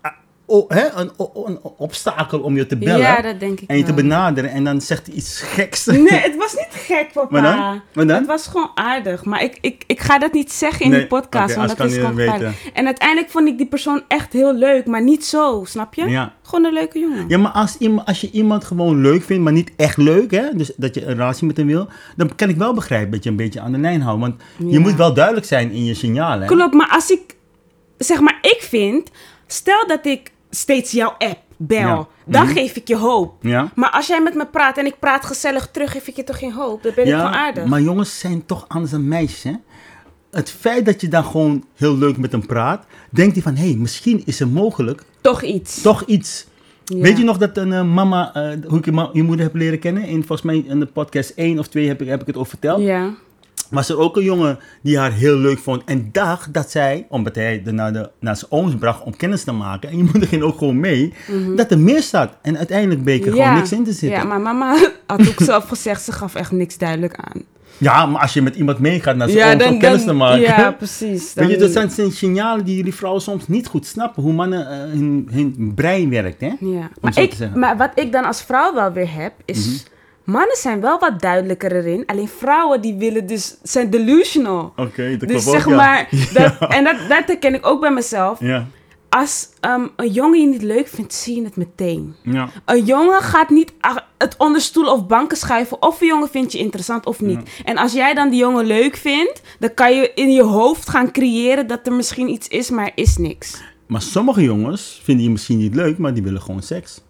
oh, 0.54 0.70
hè, 0.70 0.90
een, 0.94 1.10
een 1.46 1.58
obstakel 1.76 2.40
om 2.40 2.56
je 2.56 2.66
te 2.66 2.76
bellen 2.76 2.98
Ja, 2.98 3.22
dat 3.22 3.40
denk 3.40 3.60
ik 3.60 3.68
en 3.70 3.76
je 3.76 3.84
te 3.84 3.94
benaderen 3.94 4.50
en 4.50 4.64
dan 4.64 4.80
zegt 4.80 5.06
hij 5.06 5.14
iets 5.16 5.40
geks. 5.40 5.84
Nee, 5.86 6.08
het 6.28 6.36
was 6.36 6.54
niet 6.54 6.68
gek, 6.70 7.12
papa. 7.12 7.28
Maar 7.30 7.42
dan? 7.42 7.80
Maar 7.94 8.06
dan? 8.06 8.16
Het 8.16 8.26
was 8.26 8.46
gewoon 8.46 8.70
aardig. 8.74 9.24
Maar 9.24 9.42
ik, 9.42 9.58
ik, 9.60 9.84
ik 9.86 10.00
ga 10.00 10.18
dat 10.18 10.32
niet 10.32 10.52
zeggen 10.52 10.84
in 10.84 10.90
Nee, 10.90 10.98
die 10.98 11.08
podcast, 11.08 11.54
want 11.54 11.68
dat 11.68 11.76
kan 11.76 11.86
is 11.86 11.94
gewoon 11.94 12.14
weten. 12.14 12.54
En 12.72 12.86
uiteindelijk 12.86 13.30
vond 13.30 13.48
ik 13.48 13.56
die 13.58 13.66
persoon 13.66 14.02
echt 14.08 14.32
heel 14.32 14.54
leuk, 14.54 14.86
maar 14.86 15.02
niet 15.02 15.24
zo, 15.24 15.62
snap 15.66 15.94
je? 15.94 16.08
Ja. 16.08 16.32
Gewoon 16.42 16.64
een 16.64 16.72
leuke 16.72 16.98
jongen. 16.98 17.24
Ja, 17.28 17.38
maar 17.38 17.52
als, 17.52 17.76
als 18.04 18.20
je 18.20 18.30
iemand 18.30 18.64
gewoon 18.64 19.00
leuk 19.00 19.22
vindt, 19.22 19.42
maar 19.42 19.52
niet 19.52 19.72
echt 19.76 19.96
leuk, 19.96 20.30
hè, 20.30 20.42
dus 20.54 20.72
dat 20.76 20.94
je 20.94 21.00
een 21.02 21.12
relatie 21.12 21.46
met 21.46 21.56
hem 21.56 21.66
wil, 21.66 21.88
dan 22.16 22.34
kan 22.34 22.48
ik 22.48 22.56
wel 22.56 22.74
begrijpen 22.74 23.10
dat 23.10 23.24
je 23.24 23.30
een 23.30 23.36
beetje 23.36 23.60
aan 23.60 23.72
de 23.72 23.78
lijn 23.78 24.00
houdt. 24.00 24.20
Want 24.20 24.42
je 24.68 24.78
moet 24.78 24.94
wel 24.94 25.14
duidelijk 25.14 25.46
zijn 25.46 25.70
in 25.70 25.84
je 25.84 25.94
signalen. 25.94 26.40
hè. 26.40 26.54
Klopt, 26.54 26.74
maar 26.74 26.88
als 26.88 27.10
ik, 27.10 27.36
zeg 27.98 28.20
maar, 28.20 28.38
ik 28.40 28.58
vind, 28.60 29.10
stel 29.46 29.86
dat 29.86 30.06
ik 30.06 30.32
steeds 30.54 30.92
jouw 30.92 31.14
app 31.18 31.38
bel, 31.56 31.78
Ja. 31.78 32.06
dan 32.26 32.44
Mhm. 32.44 32.52
geef 32.52 32.76
ik 32.76 32.88
je 32.88 32.96
hoop. 32.96 33.34
Ja. 33.40 33.70
Maar 33.74 33.90
als 33.90 34.06
jij 34.06 34.20
met 34.22 34.34
me 34.34 34.46
praat 34.46 34.78
en 34.78 34.86
ik 34.86 34.98
praat 34.98 35.24
gezellig 35.26 35.68
terug, 35.72 35.90
geef 35.92 36.06
ik 36.08 36.16
je 36.16 36.24
toch 36.24 36.38
geen 36.38 36.52
hoop? 36.52 36.82
Dan 36.82 36.92
ben 36.94 37.04
ik 37.06 37.12
gewoon 37.14 37.32
aardig. 37.32 37.64
maar 37.64 37.80
jongens 37.80 38.18
zijn 38.18 38.46
toch 38.46 38.64
anders 38.68 38.90
dan 38.90 39.08
meisjes, 39.08 39.42
hè? 39.42 39.52
Het 40.30 40.50
feit 40.50 40.84
dat 40.86 41.00
je 41.00 41.08
dan 41.08 41.24
gewoon 41.24 41.64
heel 41.76 41.96
leuk 41.98 42.16
met 42.16 42.32
hem 42.32 42.46
praat, 42.46 42.84
denkt 43.10 43.34
hij 43.34 43.42
van, 43.42 43.54
hé, 43.56 43.66
hey, 43.68 43.76
misschien 43.76 44.22
is 44.24 44.40
er 44.40 44.48
mogelijk 44.48 45.02
Toch 45.20 45.42
iets. 45.42 45.80
toch 45.82 46.04
iets. 46.04 46.46
Weet 46.84 47.18
je 47.18 47.24
nog 47.24 47.38
dat 47.38 47.56
een 47.56 47.72
eh, 47.72 47.82
mama, 47.84 48.34
eh, 48.34 48.56
hoe 48.68 48.78
ik 48.78 48.84
je, 48.84 49.08
je 49.12 49.22
moeder 49.22 49.44
heb 49.46 49.54
leren 49.54 49.78
kennen? 49.78 50.02
In, 50.04 50.16
volgens 50.24 50.42
mij 50.42 50.64
in 50.68 50.80
de 50.80 50.86
podcast 50.86 51.32
1 51.36 51.58
of 51.58 51.68
2 51.68 51.88
heb 51.88 52.00
ik, 52.02 52.08
heb 52.08 52.20
ik 52.20 52.26
het 52.26 52.36
over 52.36 52.48
verteld. 52.50 52.80
Ja. 52.82 53.10
Was 53.70 53.88
er 53.88 53.98
ook 53.98 54.16
een 54.16 54.22
jongen 54.22 54.58
die 54.82 54.98
haar 54.98 55.12
heel 55.12 55.36
leuk 55.36 55.58
vond 55.58 55.82
en 55.84 56.08
dacht 56.12 56.52
dat 56.54 56.70
zij, 56.70 57.06
omdat 57.08 57.34
hij 57.34 57.62
naar, 57.64 57.92
de, 57.92 58.10
naar 58.20 58.36
zijn 58.36 58.50
ooms 58.50 58.74
bracht 58.74 59.02
om 59.02 59.16
kennis 59.16 59.44
te 59.44 59.52
maken, 59.52 59.90
en 59.90 59.96
je 59.96 60.02
moeder 60.02 60.26
ging 60.28 60.42
ook 60.42 60.58
gewoon 60.58 60.80
mee, 60.80 61.12
dat 61.56 61.70
er 61.70 61.78
meer 61.78 62.02
zat. 62.02 62.36
En 62.42 62.58
uiteindelijk 62.58 63.02
bleek 63.02 63.26
er 63.26 63.32
gewoon 63.32 63.54
niks 63.54 63.72
in 63.72 63.84
te 63.84 63.92
zitten. 63.92 64.08
Mhm. 64.18 64.28
Ja, 64.28 64.38
maar 64.38 64.40
mama 64.40 64.76
had 65.06 65.28
ook 65.28 65.40
zelf 65.40 65.68
gezegd, 65.68 66.02
ze 66.02 66.12
gaf 66.12 66.34
echt 66.34 66.52
niks 66.52 66.78
duidelijk 66.78 67.16
aan. 67.16 67.42
Ja, 67.78 68.06
maar 68.06 68.20
als 68.20 68.32
je 68.32 68.42
met 68.42 68.56
iemand 68.56 68.78
meegaat 68.78 69.16
naar 69.16 69.28
zijn 69.28 69.62
ooms 69.62 69.70
om 69.72 69.78
kennis 69.78 70.04
te 70.04 70.12
maken. 70.12 70.40
Ja, 70.40 70.70
precies. 70.72 71.34
Weet 71.34 71.46
je, 71.48 71.56
dan- 71.56 71.60
dat 71.62 71.72
zijn, 71.72 71.90
zijn 71.90 72.12
signalen 72.12 72.64
die 72.64 72.76
jullie 72.76 72.94
vrouwen 72.94 73.22
soms 73.22 73.48
niet 73.48 73.66
goed 73.66 73.86
snappen. 73.86 74.22
Hoe 74.22 74.32
mannen 74.32 74.70
eh, 74.70 74.76
hun, 74.78 75.28
hun 75.32 75.72
brein 75.74 76.10
werkt, 76.10 76.40
hè? 76.40 76.52
Ja. 76.60 76.90
Maar, 77.00 77.18
ik, 77.18 77.34
maar 77.54 77.76
wat 77.76 77.90
ik 77.94 78.12
dan 78.12 78.24
als 78.24 78.42
vrouw 78.42 78.74
wel 78.74 78.92
weer 78.92 79.12
heb, 79.14 79.32
is... 79.44 79.66
Mhm. 79.66 79.92
Mannen 80.25 80.56
zijn 80.56 80.81
wel 80.81 80.99
wat 80.99 81.21
duidelijker 81.21 81.73
erin. 81.76 82.06
Alleen 82.06 82.29
vrouwen 82.29 82.81
die 82.81 82.94
willen 82.94 83.26
dus... 83.26 83.56
zijn 83.62 83.91
delusional. 83.91 84.73
Oké, 84.76 85.11
dat 85.19 85.29
dus 85.29 85.43
klopt 85.43 85.59
zeg 85.59 85.67
ook, 85.67 85.71
ja. 85.71 85.76
maar... 85.76 86.09
Dat, 86.32 86.71
En 86.71 86.85
dat, 86.85 86.97
dat 87.09 87.26
herken 87.26 87.55
ik 87.55 87.67
ook 87.67 87.81
bij 87.81 87.91
mezelf. 87.93 88.41
Ja, 88.41 88.67
Als 89.09 89.49
ehm, 89.61 89.87
een 89.97 90.11
jongen 90.11 90.41
je 90.41 90.47
niet 90.47 90.62
leuk 90.62 90.88
vindt, 90.88 91.15
zie 91.15 91.37
je 91.37 91.44
het 91.44 91.56
meteen. 91.56 92.15
ja. 92.23 92.49
Een 92.65 92.85
jongen 92.85 93.21
gaat 93.23 93.50
niet 93.50 93.73
het 94.19 94.35
onder 94.38 94.61
stoelen 94.61 94.93
of 94.93 95.06
banken 95.06 95.37
schuiven 95.37 95.82
of 95.82 96.00
een 96.00 96.06
jongen 96.06 96.29
vindt 96.29 96.53
je 96.53 96.59
interessant 96.59 97.06
of 97.06 97.21
niet. 97.21 97.41
En 97.65 97.76
als 97.76 97.93
jij 97.93 98.15
dan 98.15 98.31
die 98.31 98.38
jongen 98.38 98.65
leuk 98.65 98.97
vindt, 98.97 99.43
dan 99.59 99.75
kan 99.75 99.97
je 99.97 100.12
in 100.15 100.32
je 100.32 100.43
hoofd 100.43 100.88
gaan 100.88 101.12
creëren 101.12 101.67
dat 101.67 101.87
er 101.87 101.93
misschien 101.93 102.29
iets 102.29 102.49
is, 102.49 102.71
maar 102.71 102.87
er 102.87 102.93
is 102.94 103.17
niks. 103.17 103.62
Maar 103.87 104.03
sommige 104.03 104.43
jongens 104.43 105.00
vinden 105.03 105.25
je 105.25 105.31
misschien 105.31 105.59
niet 105.59 105.75
leuk, 105.75 105.99
maar 105.99 106.15
die 106.15 106.23
willen 106.23 106.41
gewoon 106.43 106.62
seks. 106.62 107.00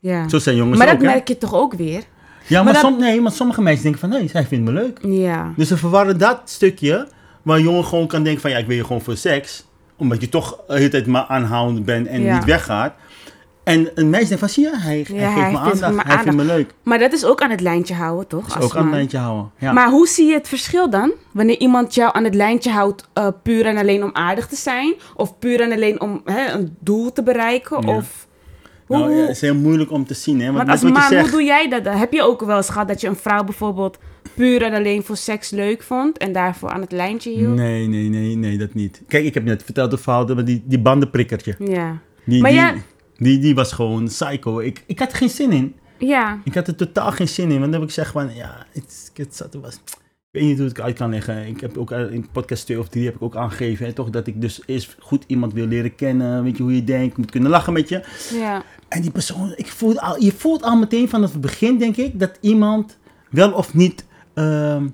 Ja. 0.00 0.28
Zo 0.28 0.38
zijn 0.38 0.56
jongens 0.56 0.78
Maar 0.78 0.86
dat 0.86 0.96
hè? 0.96 1.04
merk 1.04 1.28
je 1.28 1.38
toch 1.38 1.54
ook 1.54 1.74
weer? 1.74 2.04
Ja, 2.46 2.62
maar, 2.62 2.64
maar 2.64 2.82
dat- 2.82 2.82
som- 2.92 3.00
nee, 3.00 3.20
maar 3.20 3.32
sommige 3.32 3.62
meisjes 3.62 3.82
denken 3.82 4.00
van, 4.00 4.08
nee, 4.08 4.28
zij 4.28 4.46
vindt 4.46 4.64
me 4.64 4.72
leuk. 4.72 4.98
Ja. 5.02 5.52
Dus 5.56 5.68
ze 5.68 5.76
verwarren 5.76 6.18
dat 6.18 6.40
stukje, 6.44 7.08
waar 7.42 7.56
een 7.56 7.62
jongen 7.62 7.84
gewoon 7.84 8.06
kan 8.06 8.22
denken 8.22 8.40
van, 8.42 8.50
ja, 8.50 8.56
ik 8.58 8.66
wil 8.66 8.76
je 8.76 8.84
gewoon 8.84 9.02
voor 9.02 9.16
seks. 9.16 9.64
Omdat 9.96 10.20
je 10.20 10.28
toch 10.28 10.58
de 10.66 10.74
hele 10.74 10.88
tijd 10.88 11.06
maar 11.06 11.24
aanhoudend 11.28 11.84
bent 11.84 12.06
en 12.06 12.22
Ja. 12.22 12.34
niet 12.34 12.44
weggaat. 12.44 12.92
En 13.64 13.90
een 13.94 14.10
meisje 14.10 14.26
denkt 14.28 14.40
van, 14.40 14.48
zie 14.52 14.64
je, 14.64 14.76
hij, 14.76 15.04
hij 15.08 15.16
Ja, 15.16 15.30
geeft 15.32 15.40
hij 15.42 15.52
me 15.52 15.58
vindt 15.58 15.82
aandacht, 15.82 16.06
me 16.06 16.12
hij 16.14 16.22
vindt 16.22 16.36
me 16.36 16.44
leuk. 16.44 16.74
Maar 16.82 16.98
dat 16.98 17.12
is 17.12 17.24
ook 17.24 17.40
aan 17.42 17.50
het 17.50 17.60
lijntje 17.60 17.94
houden, 17.94 18.26
toch? 18.26 18.56
Als 18.56 18.64
ook 18.64 18.76
aan 18.76 18.82
het 18.84 18.94
lijntje 18.94 19.18
houden. 19.18 19.50
Ja. 19.58 19.72
Maar 19.72 19.90
hoe 19.90 20.06
zie 20.08 20.26
je 20.26 20.34
het 20.34 20.48
verschil 20.48 20.90
dan? 20.90 21.12
Wanneer 21.32 21.58
iemand 21.58 21.94
jou 21.94 22.10
aan 22.14 22.24
het 22.24 22.34
lijntje 22.34 22.70
houdt 22.70 23.08
eh, 23.12 23.26
puur 23.42 23.66
en 23.66 23.76
alleen 23.76 24.02
om 24.04 24.10
aardig 24.12 24.46
te 24.46 24.56
zijn? 24.56 24.94
Of 25.16 25.38
puur 25.38 25.60
en 25.60 25.72
alleen 25.72 26.00
om 26.00 26.20
hè, 26.24 26.52
een 26.52 26.76
doel 26.80 27.12
te 27.12 27.22
bereiken? 27.22 27.86
Of... 27.86 28.26
Hoe, 28.88 28.98
nou, 28.98 29.10
ja, 29.14 29.20
het 29.20 29.30
is 29.30 29.40
heel 29.40 29.54
moeilijk 29.54 29.90
om 29.90 30.06
te 30.06 30.14
zien, 30.14 30.40
hè. 30.40 30.52
Want, 30.52 30.68
als 30.68 30.82
wat 30.82 30.88
je 30.92 30.98
man, 30.98 31.02
hoe 31.08 31.18
zegt, 31.18 31.30
doe 31.30 31.42
jij 31.42 31.68
dat 31.68 31.84
dan? 31.84 31.96
Heb 31.96 32.12
je 32.12 32.22
ook 32.22 32.44
wel 32.44 32.56
eens 32.56 32.68
gehad 32.70 32.88
dat 32.88 33.00
je 33.00 33.08
een 33.08 33.16
vrouw 33.16 33.44
bijvoorbeeld 33.44 33.98
puur 34.34 34.62
en 34.62 34.72
alleen 34.72 35.02
voor 35.02 35.16
seks 35.16 35.50
leuk 35.50 35.82
vond 35.82 36.18
en 36.18 36.32
daarvoor 36.32 36.68
aan 36.70 36.80
het 36.80 36.92
lijntje 36.92 37.30
hield? 37.30 37.54
Nee, 37.54 37.86
nee, 37.86 38.08
nee, 38.08 38.36
nee, 38.36 38.58
dat 38.58 38.74
niet. 38.74 39.02
Kijk, 39.08 39.24
ik 39.24 39.34
heb 39.34 39.44
net 39.44 39.62
verteld 39.62 39.90
de 39.90 39.98
verhaal 39.98 40.26
die, 40.44 40.62
die 40.66 40.78
bandenprikkertje. 40.78 41.54
Ja. 41.58 41.98
Die, 42.24 42.42
Maar 42.42 42.50
die, 42.50 42.60
ja- 42.60 42.74
die, 43.16 43.38
die 43.38 43.54
was 43.54 43.72
gewoon 43.72 44.04
psycho. 44.04 44.58
Ik, 44.58 44.82
ik 44.86 44.98
had 44.98 45.10
er 45.10 45.16
geen 45.16 45.30
zin 45.30 45.52
in. 45.52 45.74
Ja. 45.98 46.40
Ik 46.44 46.54
had 46.54 46.68
er 46.68 46.76
totaal 46.76 47.12
geen 47.12 47.28
zin 47.28 47.50
in. 47.50 47.58
Want 47.60 47.72
dan 47.72 47.72
heb 47.72 47.82
ik 47.82 47.88
gezegd 47.88 48.12
van, 48.12 48.34
ja, 48.34 48.66
het, 48.72 49.10
het 49.14 49.36
zat 49.36 49.54
er 49.54 49.60
was... 49.60 49.80
Weet 50.38 50.48
niet 50.48 50.58
hoe 50.58 50.68
ik 50.68 50.76
het 50.76 50.84
uit 50.84 50.96
kan 50.96 51.10
leggen. 51.10 51.46
Ik 51.46 51.60
heb 51.60 51.78
ook 51.78 51.90
eh, 51.90 52.12
in 52.12 52.28
podcast 52.32 52.64
2 52.64 52.78
of 52.78 52.88
3 52.88 53.04
heb 53.04 53.14
ik 53.14 53.22
ook 53.22 53.36
aangegeven, 53.36 53.86
hè, 53.86 53.92
toch, 53.92 54.10
dat 54.10 54.26
ik 54.26 54.40
dus 54.40 54.62
eerst 54.66 54.96
goed 54.98 55.24
iemand 55.26 55.52
wil 55.52 55.66
leren 55.66 55.94
kennen. 55.94 56.42
Weet 56.42 56.56
je 56.56 56.62
hoe 56.62 56.74
je 56.74 56.84
denkt, 56.84 57.16
moet 57.16 57.30
kunnen 57.30 57.50
lachen 57.50 57.72
met 57.72 57.88
je. 57.88 58.04
Ja. 58.32 58.62
En 58.88 59.02
die 59.02 59.10
persoon, 59.10 59.52
ik 59.56 59.66
voel 59.66 59.98
al, 59.98 60.22
je 60.22 60.32
voelt 60.32 60.62
al 60.62 60.76
meteen 60.76 61.08
vanaf 61.08 61.32
het 61.32 61.40
begin, 61.40 61.78
denk 61.78 61.96
ik, 61.96 62.20
dat 62.20 62.38
iemand 62.40 62.98
wel 63.30 63.52
of 63.52 63.74
niet 63.74 64.06
ehm, 64.34 64.86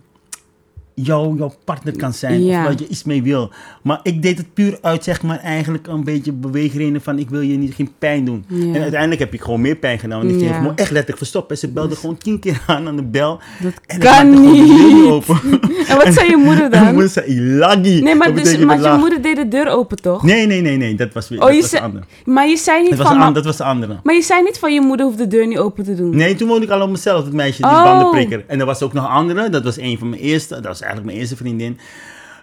jou, 0.94 1.36
jouw 1.36 1.54
partner 1.64 1.96
kan 1.96 2.12
zijn. 2.12 2.44
Ja. 2.44 2.58
Of 2.58 2.64
waar 2.64 2.74
je 2.78 2.88
iets 2.88 3.04
mee 3.04 3.22
wil. 3.22 3.50
Maar 3.82 4.00
ik 4.02 4.22
deed 4.22 4.38
het 4.38 4.54
puur 4.54 4.78
uit, 4.82 5.04
zeg 5.04 5.22
maar, 5.22 5.38
eigenlijk 5.38 5.86
een 5.86 6.04
beetje 6.04 6.32
beweegredenen 6.32 7.00
van 7.00 7.18
ik 7.18 7.30
wil 7.30 7.40
je 7.40 7.56
niet, 7.56 7.74
geen 7.74 7.90
pijn 7.98 8.24
doen. 8.24 8.44
Ja. 8.48 8.74
En 8.74 8.80
uiteindelijk 8.82 9.20
heb 9.20 9.32
ik 9.34 9.40
gewoon 9.40 9.60
meer 9.60 9.76
pijn 9.76 9.98
gedaan. 9.98 10.18
Want 10.18 10.30
ik 10.30 10.38
ging 10.38 10.50
Ja. 10.50 10.56
gewoon 10.56 10.76
echt 10.76 10.90
letterlijk 10.90 11.18
verstopt. 11.18 11.50
En 11.50 11.58
ze 11.58 11.68
belde 11.68 11.96
gewoon 11.96 12.18
tien 12.18 12.38
keer 12.38 12.62
aan 12.66 12.86
aan 12.88 12.96
de 12.96 13.02
bel. 13.02 13.40
Dat 13.62 13.72
En 13.86 13.98
kan 13.98 14.40
niet. 14.52 15.06
open. 15.10 15.38
En 15.88 15.96
wat 15.96 16.14
zei 16.14 16.30
je 16.30 16.36
moeder 16.36 16.64
En 16.64 16.70
mijn 16.70 16.84
dan? 16.84 16.92
moeder 16.92 17.10
zei, 17.10 17.26
ilagi. 17.26 18.02
Nee, 18.02 18.14
maar, 18.14 18.34
Dat 18.34 18.44
dus, 18.44 18.58
maar 18.58 18.80
je 18.80 18.96
moeder 18.98 19.22
deed 19.22 19.33
de 19.50 19.56
deur 19.56 19.68
open, 19.68 19.96
toch? 20.02 20.22
Nee, 20.22 20.46
nee, 20.46 20.60
nee, 20.60 20.76
nee. 20.76 20.94
Dat 20.94 21.12
was 21.12 21.28
weer 21.28 21.40
Oh, 21.40 21.46
dat 21.46 21.54
je 21.54 21.60
was 21.60 21.70
de 21.70 21.80
andere. 21.80 22.04
Maar 22.24 22.48
je 22.48 22.56
zei 22.56 22.82
niet 22.82 22.96
Dat 22.96 23.06
van... 23.06 23.32
dat 23.34 23.44
was 23.44 23.56
de 23.56 23.64
andere. 23.64 24.00
Maar 24.02 24.14
je 24.14 24.22
zei 24.22 24.42
niet 24.42 24.58
van 24.58 24.74
je 24.74 24.80
moeder 24.80 25.06
hoeft 25.06 25.18
de 25.18 25.26
deur 25.28 25.46
niet 25.46 25.58
open 25.58 25.84
te 25.84 25.94
doen. 25.94 26.16
Nee, 26.16 26.34
toen 26.34 26.48
woonde 26.48 26.64
ik 26.66 26.70
al 26.72 26.80
op 26.82 26.90
mezelf, 26.90 27.24
het 27.24 27.32
meisje, 27.34 27.62
die 27.62 27.70
Oh. 27.70 27.84
bandenprikker. 27.84 28.44
En 28.46 28.60
er 28.60 28.66
was 28.66 28.82
ook 28.82 28.92
nog 28.92 29.04
een 29.04 29.10
andere, 29.10 29.48
dat 29.48 29.64
was 29.64 29.76
een 29.78 29.98
van 29.98 30.08
mijn 30.08 30.20
eerste, 30.22 30.54
dat 30.54 30.64
was 30.64 30.80
eigenlijk 30.80 31.06
mijn 31.10 31.18
eerste 31.20 31.36
vriendin. 31.36 31.78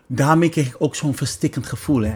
Daarmee 0.08 0.50
kreeg 0.50 0.68
ik 0.68 0.76
ook 0.80 0.96
zo'n 0.96 1.16
verstikkend 1.16 1.66
gevoel, 1.66 2.02
hè. 2.02 2.14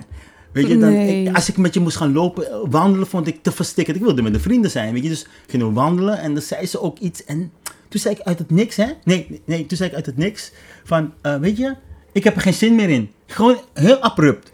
Weet 0.52 0.68
je, 0.68 0.78
dan, 0.78 0.92
Nee. 0.92 1.24
ik- 1.24 1.36
als 1.36 1.50
ik 1.50 1.58
met 1.58 1.74
je 1.74 1.80
moest 1.80 1.98
gaan 1.98 2.14
lopen, 2.14 2.70
wandelen, 2.70 3.08
vond 3.08 3.28
ik 3.28 3.44
te 3.44 3.52
verstikkend. 3.52 3.98
Ik 3.98 4.04
wilde 4.04 4.22
met 4.22 4.34
de 4.34 4.40
vrienden 4.40 4.72
zijn, 4.72 4.94
weet 4.94 5.04
je. 5.04 5.10
Dus 5.10 5.28
gingen 5.48 5.68
we 5.68 5.74
wandelen 5.74 6.20
en 6.20 6.34
dan 6.34 6.42
zei 6.44 6.66
ze 6.66 6.82
ook 6.82 7.00
iets. 7.00 7.24
En 7.26 7.52
toen 7.90 8.00
zei 8.00 8.16
ik 8.16 8.22
uit 8.22 8.40
het 8.40 8.52
niks, 8.52 8.76
hè. 8.76 8.86
Nee, 9.04 9.42
nee, 9.46 9.66
toen 9.66 9.78
zei 9.78 9.90
ik 9.90 9.96
uit 9.96 10.06
het 10.06 10.18
niks 10.18 10.52
van, 10.84 11.14
eh, 11.22 11.36
weet 11.36 11.58
je, 11.58 11.76
Ik 12.12 12.24
heb 12.24 12.36
er 12.36 12.42
geen 12.42 12.54
zin 12.54 12.76
meer 12.76 12.90
in. 12.90 13.12
Gewoon 13.28 13.58
heel 13.74 14.00
abrupt. 14.00 14.52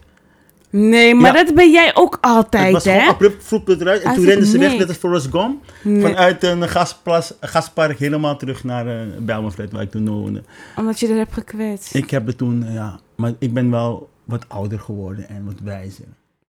Nee, 0.72 1.14
maar 1.14 1.36
Ja. 1.36 1.44
dat 1.44 1.54
ben 1.54 1.70
jij 1.70 1.94
ook 1.94 2.12
Het 2.14 2.22
altijd, 2.24 2.72
was 2.72 2.84
hè? 2.84 2.98
gewoon 2.98 3.14
abrupt, 3.14 3.44
vloep 3.44 3.66
het 3.66 3.80
eruit. 3.80 4.00
En 4.02 4.06
Als 4.06 4.16
toen 4.16 4.24
renden 4.24 4.46
ze 4.46 4.58
weg 4.58 4.78
net 4.78 4.88
als 4.88 4.96
Forrest 4.96 5.28
Gump. 5.30 5.72
Nee. 5.82 6.00
Vanuit 6.02 6.42
een 6.44 6.68
gasplas, 6.68 7.34
gaspark 7.40 7.98
helemaal 7.98 8.36
terug 8.36 8.64
naar 8.64 8.86
uh, 8.86 9.36
waar 9.70 9.82
ik 9.82 9.90
toen 9.90 10.08
woonde. 10.08 10.42
Omdat 10.76 11.00
je 11.00 11.08
er 11.08 11.16
hebt 11.16 11.32
gekwetst. 11.32 11.94
Ik 11.94 12.10
heb 12.10 12.26
het 12.26 12.38
toen, 12.38 12.72
ja, 12.72 13.00
maar 13.16 13.32
ik 13.38 13.54
ben 13.54 13.70
wel 13.70 14.10
wat 14.24 14.44
ouder 14.48 14.78
geworden 14.80 15.28
en 15.28 15.44
wat 15.44 15.60
wijzer. 15.64 16.04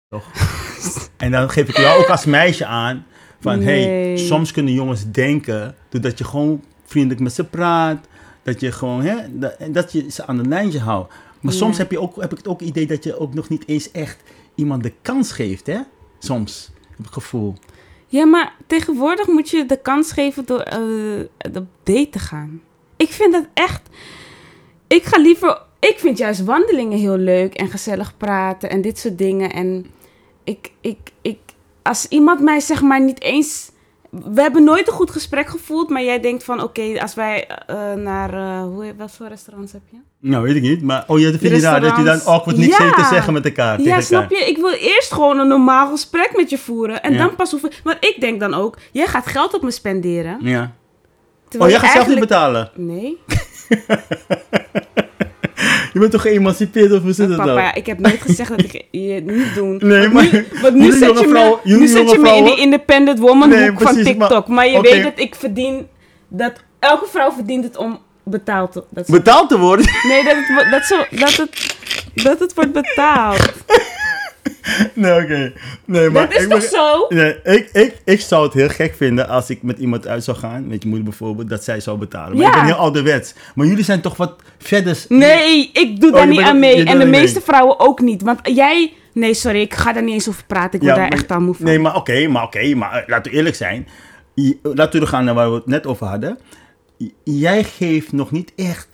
Toch? 0.09 0.25
en 1.17 1.31
dan 1.31 1.51
geef 1.51 1.69
ik 1.69 1.77
jou 1.77 1.99
ook 2.03 2.09
als 2.09 2.25
meisje 2.25 2.67
aan 2.67 3.07
van, 3.41 3.59
Nee. 3.59 3.87
hey, 3.87 4.17
soms 4.17 4.53
kunnen 4.53 4.73
jongens 4.73 5.11
denken, 5.11 5.75
doordat 5.89 6.19
je 6.19 6.25
gewoon 6.25 6.63
vriendelijk 6.85 7.21
met 7.21 7.33
ze 7.33 7.45
praat, 7.45 8.07
dat 8.43 8.61
je 8.61 8.73
gewoon, 8.73 9.03
hè, 9.03 9.17
dat, 9.71 9.93
je 9.93 10.07
ze 10.11 10.27
aan 10.27 10.39
een 10.39 10.49
lijntje 10.49 10.79
houdt. 10.79 11.13
Maar 11.45 11.53
Ja. 11.53 11.59
soms 11.59 11.79
heb, 11.79 11.91
je 11.91 12.01
ook, 12.01 12.17
heb 12.21 12.31
ik 12.33 12.37
het 12.39 12.49
ook 12.49 12.61
idee 12.61 12.87
dat 12.87 13.05
je 13.05 13.19
ook 13.19 13.35
nog 13.35 13.49
niet 13.49 13.69
eens 13.69 13.91
echt 13.91 14.23
iemand 14.55 14.83
de 14.83 14.93
kans 15.03 15.33
geeft, 15.33 15.67
hè? 15.67 15.79
Soms, 16.19 16.71
heb 16.91 16.99
ik 16.99 17.05
het 17.05 17.13
gevoel. 17.15 17.55
Ja, 18.07 18.25
maar 18.27 18.55
tegenwoordig 18.67 19.27
moet 19.27 19.51
je 19.51 19.67
de 19.67 19.81
kans 19.81 20.13
geven 20.13 20.45
door 20.47 20.61
eh, 20.61 20.81
op 21.55 21.67
date 21.83 22.09
te 22.11 22.19
gaan. 22.19 22.63
Ik 22.97 23.09
vind 23.09 23.33
dat 23.33 23.47
echt... 23.55 23.81
Ik 24.87 25.03
ga 25.05 25.19
liever... 25.21 25.63
Ik 25.81 25.99
vind 25.99 26.19
juist 26.19 26.45
wandelingen 26.45 26.99
heel 26.99 27.17
leuk 27.17 27.55
en 27.55 27.69
gezellig 27.69 28.17
praten 28.17 28.71
en 28.71 28.81
dit 28.81 28.99
soort 28.99 29.19
dingen. 29.19 29.53
En 29.53 29.87
ik, 30.45 30.73
ik, 30.81 30.99
ik, 31.23 31.39
als 31.83 32.07
iemand 32.09 32.41
mij 32.41 32.61
zeg 32.61 32.83
maar 32.83 33.01
niet 33.01 33.23
eens... 33.23 33.71
We 34.25 34.41
hebben 34.41 34.65
nooit 34.65 34.87
een 34.89 34.93
goed 34.95 35.11
gesprek 35.11 35.49
gevoeld, 35.49 35.89
maar 35.89 36.03
jij 36.03 36.21
denkt 36.21 36.45
van... 36.45 36.63
Oké, 36.63 37.01
als 37.01 37.15
wij 37.15 37.47
eh, 37.67 37.93
naar... 37.93 38.35
eh, 38.35 38.63
hoe, 38.63 38.95
wat 38.99 39.11
voor 39.11 39.29
restaurants 39.29 39.73
heb 39.73 39.83
je? 39.91 39.97
Nou, 40.21 40.43
weet 40.43 40.57
ik 40.57 40.63
niet. 40.63 40.83
Maar 40.83 41.05
oh 41.07 41.19
ja, 41.19 41.31
dat 41.31 41.41
vind 41.41 41.55
je 41.57 41.61
raar 41.61 41.81
dat 41.81 41.97
je 41.97 42.03
dan 42.03 42.21
awkward 42.25 42.57
niks 42.57 42.77
Ja. 42.77 42.83
heeft 42.85 42.97
te 42.97 43.05
zeggen 43.05 43.33
met 43.33 43.45
elkaar. 43.45 43.81
Ja, 43.81 44.01
snap 44.01 44.23
elkaar. 44.23 44.39
je? 44.39 44.51
Ik 44.51 44.57
wil 44.57 44.73
eerst 44.73 45.13
gewoon 45.13 45.39
een 45.39 45.49
normaal 45.49 45.91
gesprek 45.91 46.31
met 46.37 46.51
je 46.51 46.59
voeren. 46.59 47.03
En 47.03 47.13
Ja. 47.13 47.19
dan 47.19 47.35
pas 47.37 47.51
hoeven... 47.51 47.71
Want 47.85 47.97
ik 48.01 48.17
denk 48.21 48.41
dan 48.41 48.55
ook, 48.55 48.79
jij 48.93 49.07
gaat 49.07 49.27
geld 49.27 49.55
op 49.55 49.63
me 49.63 49.71
spenderen. 49.71 50.39
Ja. 50.41 50.73
Oh, 51.59 51.61
jij 51.61 51.71
je 51.71 51.79
gaat 51.79 51.93
zelf 51.93 52.09
niet 52.09 52.19
betalen? 52.21 52.71
Nee. 52.75 53.19
Je 55.95 56.01
bent 56.01 56.13
toch 56.13 56.23
geëmancipeerd 56.23 56.93
of 56.93 57.03
hoe 57.03 57.13
zit 57.13 57.29
het 57.29 57.37
Papa, 57.37 57.55
nou? 57.55 57.71
ik 57.75 57.87
heb 57.87 57.99
nooit 57.99 58.21
gezegd 58.21 58.51
dat 58.51 58.63
ik 58.63 58.85
je 58.91 59.01
het 59.13 59.27
niet 59.27 59.55
doen. 59.55 59.81
Nee, 59.83 60.01
Want 60.01 60.13
maar- 60.13 60.29
Nu, 60.33 60.47
want 60.63 60.75
nu 60.75 60.93
zet 60.93 61.19
je 61.21 61.27
me, 61.27 61.57
nu 61.63 61.87
zet 61.87 62.11
je 62.11 62.19
me 62.19 62.37
in 62.37 62.45
die 62.45 62.57
independent 62.57 63.19
woman 63.19 63.49
Nee, 63.49 63.69
hoek 63.69 63.81
van 63.81 63.95
precies, 63.95 64.13
TikTok. 64.13 64.49
Maar, 64.49 64.69
je 64.69 64.81
weet 64.81 65.03
dat 65.03 65.13
ik 65.17 65.35
verdien... 65.35 65.87
Dat 66.29 66.53
elke 66.79 67.07
vrouw 67.07 67.33
verdient 67.33 67.65
het 67.65 67.77
om 67.77 67.99
betaald 68.23 68.73
te... 68.73 68.85
Dat, 68.91 69.07
Betaald 69.07 69.49
te 69.49 69.59
worden? 69.59 69.87
nee, 70.09 70.25
dat 70.25 70.35
het, 70.37 70.71
dat, 70.71 70.85
zo, 70.85 70.97
dat, 71.11 71.37
het, 71.37 71.77
dat 72.15 72.39
het 72.41 72.55
wordt 72.55 72.73
betaald. 72.73 73.53
nee, 74.95 75.23
oké. 75.23 75.53
Nee, 75.85 76.11
maar 76.11 76.29
dat 76.29 76.37
is 76.39 76.43
ik 76.45 76.51
toch 76.51 76.63
zo? 76.63 77.07
Nee, 77.09 77.43
ik, 77.43 77.69
ik, 77.73 77.97
ik 78.05 78.21
zou 78.21 78.45
het 78.45 78.53
heel 78.55 78.69
gek 78.69 78.95
vinden 78.97 79.29
als 79.29 79.51
ik 79.51 79.63
met 79.63 79.79
iemand 79.79 80.07
uit 80.07 80.25
zou 80.25 80.37
gaan, 80.37 80.67
met 80.67 80.83
je 80.83 80.89
moeder 80.89 81.09
bijvoorbeeld, 81.09 81.49
dat 81.49 81.65
zij 81.65 81.81
zou 81.81 81.99
betalen. 81.99 82.33
Maar 82.37 82.43
Ja. 82.43 82.49
ik 82.49 82.55
ben 82.55 82.65
heel 82.65 82.75
ouderwets. 82.75 83.35
Maar 83.55 83.67
jullie 83.67 83.85
zijn 83.85 84.01
toch 84.01 84.17
wat 84.17 84.35
verder... 84.59 85.05
Nee, 85.09 85.71
ik 85.73 86.01
doe 86.01 86.11
Oh, 86.11 86.17
daar 86.17 86.27
niet 86.27 86.37
bent- 86.37 86.49
aan 86.49 86.59
mee. 86.59 86.85
En 86.85 86.99
de 86.99 87.05
meeste 87.07 87.35
mee. 87.39 87.45
vrouwen 87.45 87.81
ook 87.81 88.01
niet. 88.01 88.23
Want 88.23 88.39
jij... 88.43 88.93
Nee, 89.13 89.35
sorry, 89.35 89.61
ik 89.61 89.75
ga 89.75 89.93
daar 89.93 90.03
niet 90.03 90.15
eens 90.15 90.29
over 90.29 90.45
praten. 90.47 90.75
Ik 90.81 90.81
word 90.85 90.95
daar 90.97 91.09
maar- 91.09 91.19
echt 91.19 91.31
aan 91.31 91.43
moe 91.45 91.55
van. 91.55 91.65
Nee, 91.65 91.79
maar 91.79 91.97
oké, 91.97 92.27
maar 92.29 92.43
oké, 92.43 92.75
maar 92.75 92.93
eh, 93.03 93.09
laten 93.09 93.31
we 93.33 93.37
eerlijk 93.37 93.57
zijn. 93.57 93.89
Laten 94.35 94.61
we 94.85 94.89
teruggaan 94.89 95.25
naar 95.25 95.35
waar 95.35 95.49
we 95.51 95.55
het 95.57 95.67
net 95.67 95.87
over 95.87 96.07
hadden. 96.07 96.39
Jij 97.25 97.65
geeft 97.65 98.13
nog 98.13 98.31
niet 98.31 98.53
echt 98.57 98.89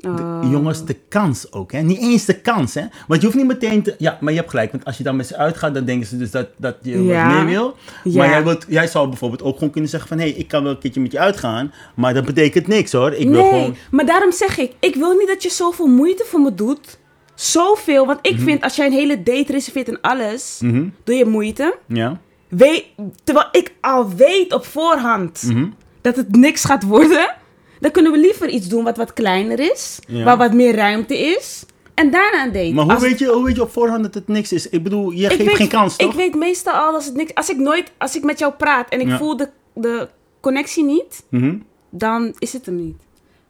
de 0.00 0.08
Oh. 0.08 0.50
jongens 0.50 0.84
de 0.84 0.96
kans 1.08 1.52
ook, 1.52 1.72
hè? 1.72 1.80
Niet 1.80 2.00
eens 2.00 2.24
de 2.24 2.40
kans, 2.40 2.74
hè? 2.74 2.82
Want 3.06 3.20
je 3.20 3.26
hoeft 3.26 3.38
niet 3.38 3.46
meteen 3.46 3.82
te... 3.82 3.94
Ja, 3.98 4.18
maar 4.20 4.32
je 4.32 4.38
hebt 4.38 4.50
gelijk, 4.50 4.72
want 4.72 4.84
als 4.84 4.96
je 4.96 5.02
dan 5.02 5.16
met 5.16 5.26
ze 5.26 5.36
uitgaat, 5.36 5.74
dan 5.74 5.84
denken 5.84 6.06
ze 6.06 6.16
dus 6.16 6.30
dat, 6.30 6.48
dat 6.56 6.76
je 6.82 7.02
Ja. 7.04 7.26
wat 7.26 7.36
mee 7.36 7.54
wil. 7.54 7.76
Ja. 8.04 8.18
Maar 8.18 8.28
jij, 8.28 8.44
wilt, 8.44 8.64
jij 8.68 8.86
zou 8.86 9.08
bijvoorbeeld 9.08 9.42
ook 9.42 9.54
gewoon 9.54 9.70
kunnen 9.70 9.90
zeggen 9.90 10.08
van... 10.08 10.18
Hé, 10.18 10.24
hey, 10.28 10.34
ik 10.38 10.48
kan 10.48 10.62
wel 10.62 10.72
een 10.72 10.78
keertje 10.78 11.00
met 11.00 11.12
je 11.12 11.18
uitgaan, 11.18 11.72
maar 11.96 12.14
dat 12.14 12.24
betekent 12.24 12.66
niks, 12.66 12.92
hoor. 12.92 13.12
Ik 13.12 13.28
wil 13.28 13.40
nee, 13.42 13.50
gewoon... 13.50 13.76
maar 13.90 14.06
daarom 14.06 14.32
zeg 14.32 14.58
ik, 14.58 14.72
ik 14.80 14.94
wil 14.94 15.12
niet 15.12 15.28
dat 15.28 15.42
je 15.42 15.50
zoveel 15.50 15.86
moeite 15.86 16.24
voor 16.26 16.40
me 16.40 16.54
doet. 16.54 16.98
Zoveel, 17.34 18.06
want 18.06 18.18
ik 18.22 18.38
vind 18.38 18.62
als 18.62 18.76
jij 18.76 18.86
een 18.86 18.92
hele 18.92 19.22
date 19.22 19.52
reserveert 19.52 19.88
en 19.88 20.00
alles, 20.00 20.58
Mhm, 20.62 20.88
doe 21.04 21.14
je 21.14 21.24
moeite. 21.24 21.76
Ja. 21.86 22.20
Weet, 22.48 22.84
terwijl 23.24 23.48
ik 23.52 23.72
al 23.80 24.08
weet 24.14 24.52
op 24.52 24.64
voorhand 24.66 25.42
mhm. 25.42 25.66
dat 26.00 26.16
het 26.16 26.36
niks 26.36 26.64
gaat 26.64 26.82
worden, 26.82 27.34
dan 27.80 27.90
kunnen 27.90 28.12
we 28.12 28.18
liever 28.18 28.48
iets 28.48 28.66
doen 28.68 28.84
wat 28.84 28.96
wat 28.96 29.12
kleiner 29.12 29.60
is, 29.72 29.98
Ja. 30.06 30.24
waar 30.24 30.36
wat 30.36 30.52
meer 30.52 30.74
ruimte 30.74 31.18
is. 31.18 31.64
En 31.94 32.10
daarna 32.10 32.44
een 32.44 32.52
date. 32.52 32.72
Maar 32.74 32.84
hoe 32.84 32.92
Als- 32.92 33.02
weet, 33.02 33.18
je, 33.18 33.26
hoe 33.26 33.44
weet 33.44 33.56
je 33.56 33.62
op 33.62 33.72
voorhand 33.72 34.02
dat 34.02 34.14
het 34.14 34.28
niks 34.28 34.52
is? 34.52 34.68
Ik 34.68 34.82
bedoel, 34.82 35.10
je 35.10 35.22
ik 35.24 35.28
geeft 35.30 35.44
weet, 35.44 35.54
geen 35.56 35.68
kans, 35.68 35.96
toch? 35.96 36.10
Ik 36.10 36.16
weet 36.16 36.34
meestal 36.34 36.72
al 36.74 36.94
als 36.94 37.04
het 37.04 37.14
niks. 37.14 37.34
Als 37.34 37.50
ik 37.50 37.56
nooit, 37.56 37.92
als 37.98 38.16
ik 38.16 38.22
met 38.22 38.38
jou 38.38 38.52
praat 38.52 38.88
en 38.88 39.00
ik 39.00 39.06
Ja. 39.08 39.16
voel 39.18 39.36
de, 39.36 39.48
de 39.74 40.08
connectie 40.40 40.84
niet, 40.84 41.24
Mhm. 41.30 41.56
dan 41.90 42.34
is 42.38 42.52
het 42.52 42.66
hem 42.66 42.76
niet. 42.84 42.96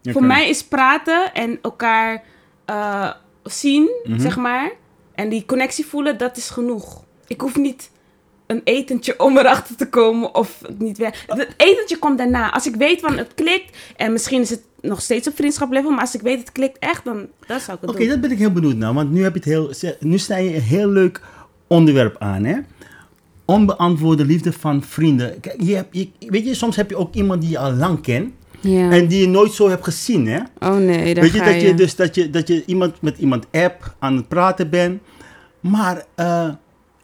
Voor 0.03 0.25
mij 0.25 0.49
is 0.49 0.65
praten 0.65 1.35
en 1.35 1.59
elkaar 1.63 2.23
eh, 2.65 3.11
zien, 3.43 3.91
Mhm. 4.05 4.21
zeg 4.21 4.37
maar, 4.37 4.73
en 5.15 5.29
die 5.29 5.45
connectie 5.47 5.87
voelen, 5.87 6.19
dat 6.19 6.37
is 6.37 6.49
genoeg. 6.51 7.03
Ik 7.27 7.41
hoef 7.41 7.57
niet 7.57 7.91
een 8.49 8.61
etentje 8.65 9.15
om 9.21 9.39
erachter 9.39 9.77
te 9.77 9.89
komen 9.89 10.35
of 10.35 10.59
het 10.67 10.79
niet 10.79 10.99
weer. 10.99 11.25
Het 11.27 11.49
etentje 11.57 11.99
komt 11.99 12.19
daarna. 12.19 12.53
Als 12.53 12.67
ik 12.67 12.75
weet 12.75 13.01
van 13.01 13.17
het 13.19 13.35
klikt, 13.35 13.77
en 13.97 14.13
misschien 14.13 14.41
is 14.41 14.51
het 14.51 14.63
nog 14.81 15.01
steeds 15.01 15.29
op 15.29 15.37
vriendschaplevel, 15.37 15.91
maar 15.91 16.01
als 16.01 16.15
ik 16.15 16.21
weet 16.21 16.39
het 16.39 16.53
klikt 16.53 16.79
echt, 16.79 17.05
dan, 17.05 17.27
dan 17.47 17.61
zou 17.61 17.77
ik 17.77 17.81
het 17.81 17.91
Oké, 17.91 17.99
doen. 17.99 18.09
dat 18.09 18.21
ben 18.21 18.31
ik 18.31 18.39
heel 18.39 18.53
benieuwd 18.53 18.77
naar, 18.77 18.95
want 18.95 19.11
nu 19.11 19.23
heb 19.23 19.33
je 19.35 19.39
het 19.39 19.49
heel, 19.83 19.95
nu 20.01 20.19
sta 20.19 20.37
je 20.37 20.55
een 20.55 20.61
heel 20.63 20.89
leuk 20.89 21.21
onderwerp 21.67 22.17
aan, 22.19 22.45
hè? 22.45 22.57
Onbeantwoorde 23.45 24.25
liefde 24.25 24.53
van 24.53 24.83
vrienden. 24.83 25.41
Kijk, 25.41 25.63
je 25.63 25.75
hebt, 25.75 25.89
je, 25.97 26.09
weet 26.19 26.45
je, 26.47 26.55
soms 26.55 26.77
heb 26.77 26.91
je 26.91 26.97
ook 26.97 27.15
iemand 27.15 27.41
die 27.41 27.51
je 27.51 27.59
al 27.59 27.73
lang 27.73 28.01
kent 28.03 28.33
Ja. 28.61 28.91
en 28.91 29.07
die 29.09 29.21
je 29.21 29.29
nooit 29.29 29.53
zo 29.53 29.69
hebt 29.69 29.85
gezien, 29.85 30.27
hè? 30.27 30.39
oh 30.59 30.77
nee, 30.77 31.15
daar 31.15 31.23
weet 31.25 31.33
je 31.33 31.39
ga 31.39 31.45
dat 31.53 31.61
je 31.61 31.75
dus 31.75 31.97
dat 31.97 32.15
je 32.15 32.31
dat 32.31 32.49
je 32.49 32.63
iemand 32.67 33.03
met 33.03 33.19
iemand 33.19 33.47
app 33.53 33.95
aan 33.99 34.17
het 34.17 34.29
praten 34.29 34.71
bent, 34.71 35.01
maar 35.61 36.05
eh, 36.15 36.49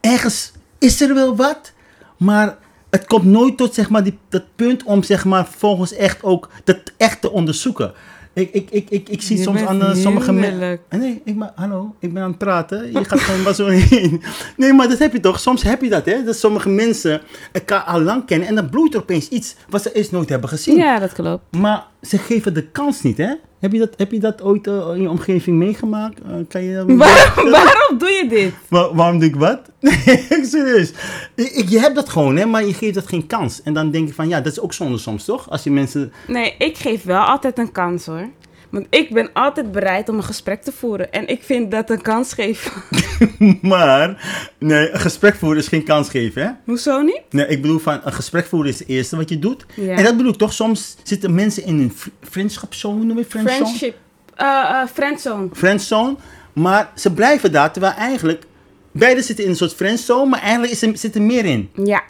ergens 0.00 0.52
is 0.84 1.00
er 1.00 1.14
wel 1.14 1.36
wat, 1.36 1.72
maar 2.16 2.56
het 2.90 3.06
komt 3.06 3.24
nooit 3.24 3.56
tot 3.56 3.74
zeg 3.74 3.90
maar 3.90 4.02
die, 4.04 4.18
dat 4.28 4.42
punt 4.56 4.82
om 4.82 5.02
zeg 5.02 5.24
maar 5.24 5.46
volgens 5.46 5.92
echt 5.92 6.22
ook 6.22 6.48
dat 6.64 6.78
echt 6.96 7.20
te 7.20 7.30
onderzoeken. 7.30 7.92
Ik, 8.32 8.52
ik, 8.52 8.70
ik, 8.70 8.90
ik, 8.90 9.08
ik 9.08 9.22
zie 9.22 9.36
Je 9.36 9.42
soms 9.42 9.64
aan 9.64 9.82
eh, 9.82 9.94
sommige 9.94 10.32
mensen. 10.32 10.58
lelijk. 10.58 10.82
Nee, 10.90 11.22
ik 11.24 11.38
ben, 11.38 11.52
hallo, 11.54 11.94
ik 11.98 12.12
ben 12.12 12.22
aan 12.22 12.28
het 12.28 12.38
praten. 12.38 12.92
Je 12.92 13.04
gaat 13.04 13.20
gewoon 13.20 13.42
maar 13.42 13.54
zo 13.54 13.66
heen. 13.66 14.22
Nee, 14.56 14.72
maar 14.72 14.88
dat 14.88 14.98
heb 14.98 15.12
je 15.12 15.20
toch? 15.20 15.40
Soms 15.40 15.62
heb 15.62 15.82
je 15.82 15.88
dat, 15.88 16.04
hè? 16.04 16.24
Dat 16.24 16.36
sommige 16.36 16.68
mensen 16.68 17.20
elkaar 17.52 17.80
al 17.80 18.00
lang 18.00 18.26
kennen 18.26 18.48
en 18.48 18.54
dan 18.54 18.70
bloeit 18.70 18.94
er 18.94 19.00
opeens 19.00 19.28
iets 19.28 19.54
wat 19.68 19.82
ze 19.82 19.92
eerst 19.92 20.12
nooit 20.12 20.28
hebben 20.28 20.48
gezien. 20.48 20.76
Ja, 20.76 20.98
dat 20.98 21.12
klopt. 21.12 21.56
Maar 21.56 21.84
ze 22.06 22.18
geven 22.18 22.54
de 22.54 22.62
kans 22.66 23.02
niet, 23.02 23.16
hè? 23.18 23.32
Heb 23.60 23.72
je 23.72 23.78
dat, 23.78 23.90
heb 23.96 24.12
je 24.12 24.20
dat 24.20 24.42
ooit 24.42 24.66
eh, 24.66 24.90
in 24.94 25.00
je 25.02 25.10
omgeving 25.10 25.56
meegemaakt? 25.58 26.20
Eh, 26.20 26.30
kan 26.48 26.62
je 26.62 26.74
dat 26.74 26.86
Waarom, 26.96 27.50
waarom 27.60 27.98
doe 27.98 28.08
je 28.08 28.26
dit? 28.28 28.52
Wa- 28.68 28.94
waarom 28.94 29.18
doe 29.18 29.28
ik 29.28 29.36
wat? 29.36 29.60
Nee, 29.80 30.44
serieus. 30.44 30.90
Ik, 31.34 31.50
ik- 31.50 31.68
je 31.68 31.78
hebt 31.80 31.94
dat 31.94 32.08
gewoon, 32.08 32.36
hè? 32.36 32.46
Maar 32.46 32.64
je 32.64 32.74
geeft 32.74 32.94
dat 32.94 33.06
geen 33.06 33.26
kans. 33.26 33.62
En 33.62 33.74
dan 33.74 33.90
denk 33.90 34.08
je 34.08 34.14
van, 34.14 34.28
ja, 34.28 34.40
dat 34.40 34.52
is 34.52 34.60
ook 34.60 34.72
zonde 34.72 34.98
soms, 34.98 35.24
toch? 35.24 35.50
Als 35.50 35.62
je 35.64 35.70
mensen... 35.70 36.12
Nee, 36.26 36.54
ik 36.58 36.76
geef 36.76 37.02
wel 37.04 37.20
altijd 37.22 37.58
een 37.58 37.72
kans 37.72 38.06
hoor. 38.06 38.28
Want 38.74 38.86
ik 38.90 39.10
ben 39.12 39.30
altijd 39.32 39.72
bereid 39.72 40.08
om 40.08 40.16
een 40.16 40.22
gesprek 40.24 40.62
te 40.62 40.72
voeren. 40.72 41.12
En 41.12 41.28
ik 41.28 41.42
vind 41.42 41.70
dat 41.70 41.90
een 41.90 42.02
kans 42.02 42.32
geven. 42.32 42.72
maar, 43.62 44.26
nee, 44.58 44.90
een 44.90 45.00
gesprek 45.00 45.34
voeren 45.34 45.58
is 45.58 45.68
geen 45.68 45.84
kans 45.84 46.08
geven, 46.08 46.42
hè? 46.42 46.50
Hoezo 46.64 47.00
niet? 47.02 47.20
Nee, 47.30 47.46
ik 47.46 47.62
bedoel 47.62 47.78
van, 47.78 48.00
een 48.04 48.12
gesprek 48.12 48.46
voeren 48.46 48.70
is 48.70 48.78
het 48.78 48.88
eerste 48.88 49.16
wat 49.16 49.28
je 49.28 49.38
doet. 49.38 49.66
Ja. 49.74 49.96
En 49.96 50.04
dat 50.04 50.16
bedoel 50.16 50.32
ik 50.32 50.38
toch, 50.38 50.52
soms 50.52 50.96
zitten 51.02 51.34
mensen 51.34 51.64
in 51.64 51.78
een 51.78 51.92
vri- 51.94 52.12
vriendschapszone, 52.22 53.04
noem 53.04 53.18
je 53.18 53.24
friendzone? 53.24 53.56
Friendship. 53.58 53.96
eh 54.34 54.46
eh 54.46 54.88
friendzone. 54.92 55.48
friendzone. 55.52 56.16
Maar 56.52 56.90
ze 56.94 57.12
blijven 57.12 57.52
daar, 57.52 57.72
terwijl 57.72 57.94
eigenlijk... 57.94 58.44
Beide 58.92 59.22
zitten 59.22 59.44
in 59.44 59.50
een 59.50 59.56
soort 59.56 59.74
friendzone, 59.74 60.30
maar 60.30 60.40
eigenlijk 60.40 60.72
is 60.72 60.82
er, 60.82 60.96
zit 60.98 61.14
er 61.14 61.22
meer 61.22 61.44
in. 61.44 61.70
Ja. 61.84 62.02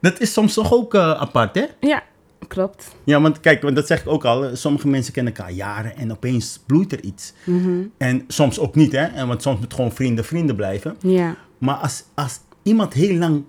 Dat 0.00 0.20
is 0.20 0.32
soms 0.32 0.54
toch 0.54 0.72
ook 0.72 0.94
eh, 0.94 1.20
apart, 1.20 1.54
hè? 1.54 1.64
Ja, 1.80 2.02
klopt. 2.46 2.94
Ja, 3.04 3.20
want 3.20 3.40
kijk, 3.40 3.62
want 3.62 3.76
dat 3.76 3.86
zeg 3.86 4.00
ik 4.00 4.08
ook 4.08 4.24
al. 4.24 4.56
Sommige 4.56 4.88
mensen 4.88 5.12
kennen 5.12 5.34
elkaar 5.34 5.52
jaren 5.52 5.96
en 5.96 6.12
opeens 6.12 6.60
bloeit 6.66 6.92
er 6.92 7.02
iets. 7.02 7.32
Mhm. 7.44 7.82
En 7.98 8.24
soms 8.28 8.58
ook 8.58 8.74
niet, 8.74 8.92
hè? 8.92 9.04
En 9.04 9.28
want 9.28 9.42
soms 9.42 9.60
moet 9.60 9.74
gewoon 9.74 9.92
vrienden 9.92 10.24
vrienden 10.24 10.56
blijven. 10.56 10.96
Ja. 11.00 11.36
Maar 11.58 11.74
als, 11.74 12.04
als 12.14 12.40
iemand 12.62 12.92
heel 12.92 13.16
lang 13.16 13.44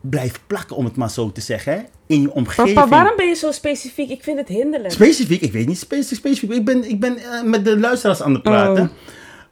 blijft 0.00 0.40
plakken, 0.46 0.76
om 0.76 0.84
het 0.84 0.96
maar 0.96 1.10
zo 1.10 1.32
te 1.32 1.40
zeggen, 1.40 1.72
hè? 1.72 1.80
In 2.06 2.20
je 2.20 2.32
omgeving. 2.32 2.74
Papa, 2.74 2.88
waarom 2.88 3.16
ben 3.16 3.26
je 3.26 3.34
zo 3.34 3.50
specifiek? 3.52 4.10
Ik 4.10 4.22
vind 4.22 4.38
het 4.38 4.48
hinderlijk. 4.48 4.92
Specifiek, 4.92 5.40
ik 5.40 5.52
weet 5.52 5.66
niet 5.66 5.78
specifiek. 5.78 6.18
specifiek. 6.18 6.50
Ik 6.50 6.64
ben, 6.64 6.90
ik 6.90 7.00
ben 7.00 7.16
eh, 7.18 7.42
met 7.42 7.64
de 7.64 7.78
luisteraars 7.78 8.22
aan 8.22 8.32
het 8.32 8.42
praten. 8.42 8.82
Oh. 8.82 8.90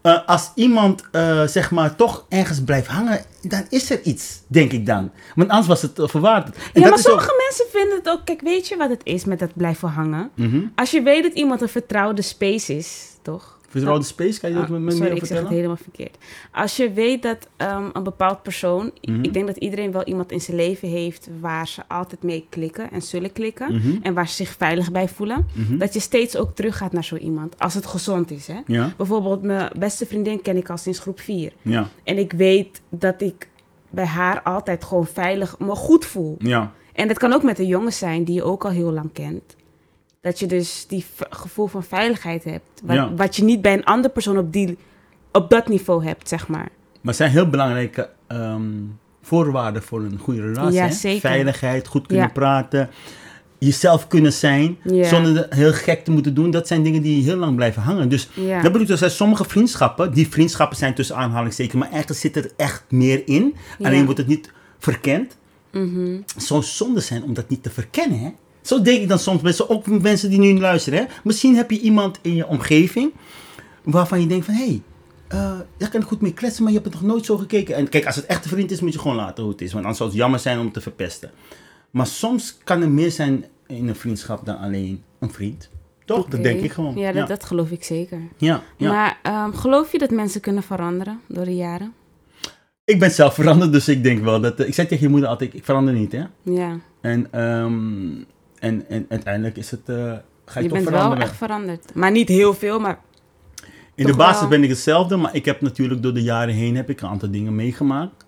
Eh, 0.03 0.27
als 0.27 0.51
iemand, 0.55 1.03
eh, 1.13 1.47
zeg 1.47 1.71
maar, 1.71 1.97
toch 1.97 2.25
ergens 2.29 2.63
blijft 2.65 2.87
hangen, 2.87 3.25
dan 3.43 3.67
is 3.69 3.91
er 3.91 4.03
iets, 4.03 4.41
denk 4.47 4.73
ik 4.73 4.87
dan. 4.87 5.11
Want 5.35 5.49
anders 5.49 5.67
was 5.69 5.83
het 5.83 5.99
uh, 5.99 6.09
verwaard. 6.09 6.47
En 6.73 6.81
ja, 6.81 6.81
maar 6.81 6.91
ook- 6.93 6.99
sommige 6.99 7.35
mensen 7.49 7.67
vinden 7.73 7.97
het 7.99 8.09
ook... 8.09 8.21
Kijk, 8.25 8.41
weet 8.41 8.69
je 8.69 8.77
wat 8.77 8.91
het 8.91 9.01
is 9.05 9.25
met 9.25 9.39
dat 9.39 9.51
blijven 9.55 9.89
hangen? 9.89 10.31
Mhm. 10.35 10.61
Als 10.75 10.91
je 10.91 11.03
weet 11.03 11.23
dat 11.23 11.33
iemand 11.33 11.61
een 11.63 11.69
vertrouwde 11.69 12.23
space 12.23 12.77
is, 12.77 13.07
toch? 13.23 13.58
Vertrouwde 13.71 14.05
space, 14.05 14.41
kan 14.41 14.49
je 14.51 14.55
dat 14.55 14.65
Ah, 14.65 14.71
met 14.71 14.81
me 14.81 14.91
sorry, 14.91 15.05
meer 15.07 15.13
ik 15.13 15.19
zeg 15.19 15.29
het 15.29 15.37
vertellen? 15.39 15.57
helemaal 15.57 15.77
verkeerd. 15.83 16.17
Als 16.53 16.77
je 16.77 16.93
weet 16.93 17.23
dat 17.23 17.49
ehm, 17.57 17.85
een 17.93 18.03
bepaald 18.03 18.43
persoon... 18.43 18.91
Mhm. 19.03 19.23
Ik 19.25 19.33
denk 19.33 19.47
dat 19.47 19.57
iedereen 19.57 19.93
wel 19.93 20.05
iemand 20.05 20.33
in 20.33 20.41
zijn 20.41 20.57
leven 20.57 20.89
heeft... 20.89 21.29
waar 21.41 21.69
ze 21.69 21.83
altijd 21.89 22.23
mee 22.23 22.47
klikken 22.49 22.91
en 22.91 23.03
zullen 23.03 23.33
klikken. 23.33 23.75
Mhm, 23.75 23.97
En 24.03 24.15
waar 24.15 24.29
ze 24.29 24.35
zich 24.35 24.55
veilig 24.59 24.93
bij 24.93 25.09
voelen. 25.09 25.47
mhm. 25.55 25.79
Dat 25.79 25.95
je 25.95 26.01
steeds 26.01 26.37
ook 26.37 26.55
teruggaat 26.55 26.93
naar 26.93 27.05
zo 27.05 27.17
iemand. 27.17 27.59
Als 27.59 27.75
het 27.75 27.87
gezond 27.87 28.31
is, 28.31 28.47
hè. 28.47 28.61
Ja, 28.67 28.93
Bijvoorbeeld 28.97 29.43
mijn 29.43 29.71
beste 29.79 30.07
vriendin 30.07 30.43
ken 30.43 30.57
ik 30.57 30.71
al 30.71 30.77
sinds 30.79 30.99
groep 30.99 31.21
4. 31.21 31.53
ja, 31.63 31.89
En 32.05 32.19
ik 32.19 32.33
weet 32.33 32.81
dat 32.89 33.21
ik 33.21 33.49
bij 33.91 34.05
haar 34.07 34.43
altijd 34.43 34.85
gewoon 34.85 35.07
veilig 35.07 35.59
me 35.59 35.75
goed 35.75 36.05
voel. 36.05 36.37
ja. 36.39 36.73
En 36.93 37.09
dat 37.09 37.19
kan 37.19 37.33
ook 37.33 37.43
met 37.43 37.59
een 37.59 37.67
jongen 37.67 37.93
zijn 37.93 38.25
die 38.25 38.35
je 38.35 38.43
ook 38.43 38.65
al 38.65 38.71
heel 38.71 38.93
lang 38.93 39.13
kent. 39.13 39.57
Dat 40.21 40.39
je 40.39 40.47
dus 40.47 40.85
die 40.89 41.05
gevoel 41.31 41.67
van 41.67 41.83
veiligheid 41.85 42.45
hebt. 42.45 42.81
Wat, 42.85 42.97
Ja. 42.97 43.15
wat 43.15 43.37
je 43.37 43.45
niet 43.45 43.63
bij 43.63 43.73
een 43.73 43.85
andere 43.85 44.13
persoon 44.15 44.39
op, 44.39 44.53
die, 44.53 44.79
op 45.33 45.51
dat 45.51 45.69
niveau 45.69 46.05
hebt, 46.05 46.29
zeg 46.29 46.49
maar. 46.49 46.69
Maar 47.01 47.01
het 47.03 47.17
zijn 47.17 47.31
heel 47.31 47.49
belangrijke 47.51 48.09
ehm, 48.27 48.63
voorwaarden 49.23 49.83
voor 49.83 50.01
een 50.05 50.19
goede 50.19 50.41
relatie. 50.41 50.73
Ja, 50.79 50.91
zeker. 50.91 51.21
Veiligheid, 51.21 51.87
goed 51.87 52.07
kunnen 52.07 52.27
Ja. 52.27 52.33
praten, 52.33 52.91
jezelf 53.59 54.07
kunnen 54.09 54.33
zijn, 54.33 54.79
zonder 54.85 55.47
heel 55.51 55.73
gek 55.73 56.05
te 56.05 56.11
moeten 56.11 56.35
doen. 56.35 56.51
Dat 56.51 56.67
zijn 56.67 56.83
dingen 56.83 57.03
die 57.03 57.23
heel 57.23 57.37
lang 57.37 57.57
blijven 57.57 57.83
hangen. 57.83 58.09
Dus 58.09 58.29
dat 58.35 58.63
bedoel 58.63 58.81
ik, 58.81 58.89
er 58.89 58.99
zijn 58.99 59.11
sommige 59.11 59.45
vriendschappen, 59.45 60.13
die 60.13 60.29
vriendschappen 60.29 60.77
zijn 60.77 60.95
tussen 60.95 61.17
aanhalingstekens, 61.17 61.75
maar 61.83 61.91
eigenlijk 61.91 62.21
zit 62.21 62.37
er 62.37 62.51
echt 62.57 62.85
meer 62.89 63.23
in. 63.29 63.55
Alleen 63.83 64.05
wordt 64.05 64.19
het 64.19 64.29
niet 64.29 64.51
verkend. 64.79 65.37
Mhm. 65.73 66.17
Het 66.35 66.43
zou 66.43 66.63
zonde 66.63 67.01
zijn 67.01 67.23
om 67.23 67.35
dat 67.35 67.49
niet 67.49 67.63
te 67.63 67.71
verkennen. 67.71 68.19
Hè? 68.21 68.31
Zo 68.69 68.83
denk 68.83 69.03
ik 69.03 69.09
dan 69.09 69.19
soms 69.19 69.43
mensen, 69.43 69.69
ook 69.69 69.87
mensen 69.87 70.31
die 70.31 70.39
nu 70.39 70.59
luisteren. 70.61 70.99
Hè? 70.99 71.05
Misschien 71.25 71.57
heb 71.57 71.71
je 71.71 71.81
iemand 71.81 72.19
in 72.23 72.35
je 72.35 72.47
omgeving 72.47 73.13
waarvan 73.83 74.21
je 74.21 74.27
denkt 74.27 74.45
van... 74.45 74.55
hé, 74.55 74.65
hey, 74.65 74.83
eh, 75.29 75.59
daar 75.77 75.91
kan 75.91 76.01
ik 76.01 76.07
goed 76.07 76.21
mee 76.21 76.33
kletsen, 76.33 76.63
maar 76.63 76.73
je 76.73 76.79
hebt 76.79 76.93
het 76.93 77.01
nog 77.03 77.11
nooit 77.13 77.25
zo 77.25 77.37
gekeken. 77.37 77.75
En 77.75 77.89
kijk, 77.89 78.07
als 78.07 78.17
het 78.17 78.27
echt 78.27 78.45
een 78.45 78.51
vriend 78.51 78.71
is, 78.71 78.81
moet 78.81 78.93
je 78.93 78.99
gewoon 78.99 79.17
laten 79.17 79.43
hoe 79.43 79.53
het 79.53 79.61
is. 79.61 79.73
Want 79.73 79.79
anders 79.79 79.97
zou 79.99 80.11
het 80.11 80.19
jammer 80.19 80.41
zijn 80.41 80.59
om 80.59 80.73
te 80.73 80.81
verpesten. 80.81 81.31
Maar 81.91 82.07
soms 82.07 82.59
kan 82.65 82.83
er 82.83 82.91
meer 82.91 83.11
zijn 83.11 83.45
in 83.67 83.89
een 83.89 83.97
vriendschap 83.97 84.47
dan 84.47 84.59
alleen 84.59 85.03
een 85.19 85.31
vriend. 85.31 85.71
Toch? 86.05 86.27
Dat 86.27 86.43
denk 86.43 86.61
ik 86.61 86.73
gewoon. 86.73 86.97
Ja, 86.97 87.07
dat, 87.07 87.23
ja. 87.23 87.27
dat 87.27 87.45
geloof 87.45 87.71
ik 87.71 87.85
zeker. 87.85 88.21
ja, 88.37 88.63
ja. 88.77 88.93
Maar 88.93 89.19
ehm, 89.23 89.53
geloof 89.53 89.93
je 89.93 89.99
dat 89.99 90.11
mensen 90.11 90.41
kunnen 90.41 90.63
veranderen 90.63 91.21
door 91.29 91.45
de 91.45 91.57
jaren? 91.57 91.93
Ik 92.85 92.99
ben 92.99 93.11
zelf 93.11 93.35
veranderd, 93.35 93.73
dus 93.73 93.89
ik 93.89 94.03
denk 94.03 94.23
wel 94.25 94.41
dat... 94.41 94.61
eh, 94.61 94.67
ik 94.67 94.75
zei 94.75 94.87
tegen 94.87 95.05
je 95.05 95.11
moeder 95.11 95.29
altijd, 95.29 95.55
ik 95.55 95.65
verander 95.65 95.95
niet, 95.95 96.13
hè. 96.13 96.25
Ja, 96.43 96.79
En, 97.01 97.33
ehm, 97.33 98.25
en, 98.61 98.85
en 98.89 99.07
uiteindelijk 99.09 99.57
is 99.57 99.71
het... 99.71 99.81
eh, 99.89 99.97
ga 100.45 100.61
je, 100.61 100.63
je 100.63 100.69
toch 100.69 100.79
bent 100.79 100.89
veranderen. 100.89 101.19
wel 101.19 101.27
echt 101.29 101.37
veranderd. 101.37 101.95
Maar 101.95 102.11
niet 102.11 102.29
heel 102.29 102.55
veel, 102.55 102.79
maar 102.81 102.99
In 103.95 104.07
de 104.07 104.17
basis 104.17 104.41
wel. 104.41 104.49
ben 104.49 104.63
ik 104.63 104.69
hetzelfde, 104.69 105.17
maar 105.17 105.35
ik 105.35 105.45
heb 105.45 105.61
natuurlijk 105.61 106.03
door 106.03 106.15
de 106.15 106.23
jaren 106.23 106.55
heen 106.55 106.77
heb 106.77 106.91
ik 106.91 107.01
een 107.01 107.09
aantal 107.09 107.31
dingen 107.31 107.55
meegemaakt. 107.55 108.27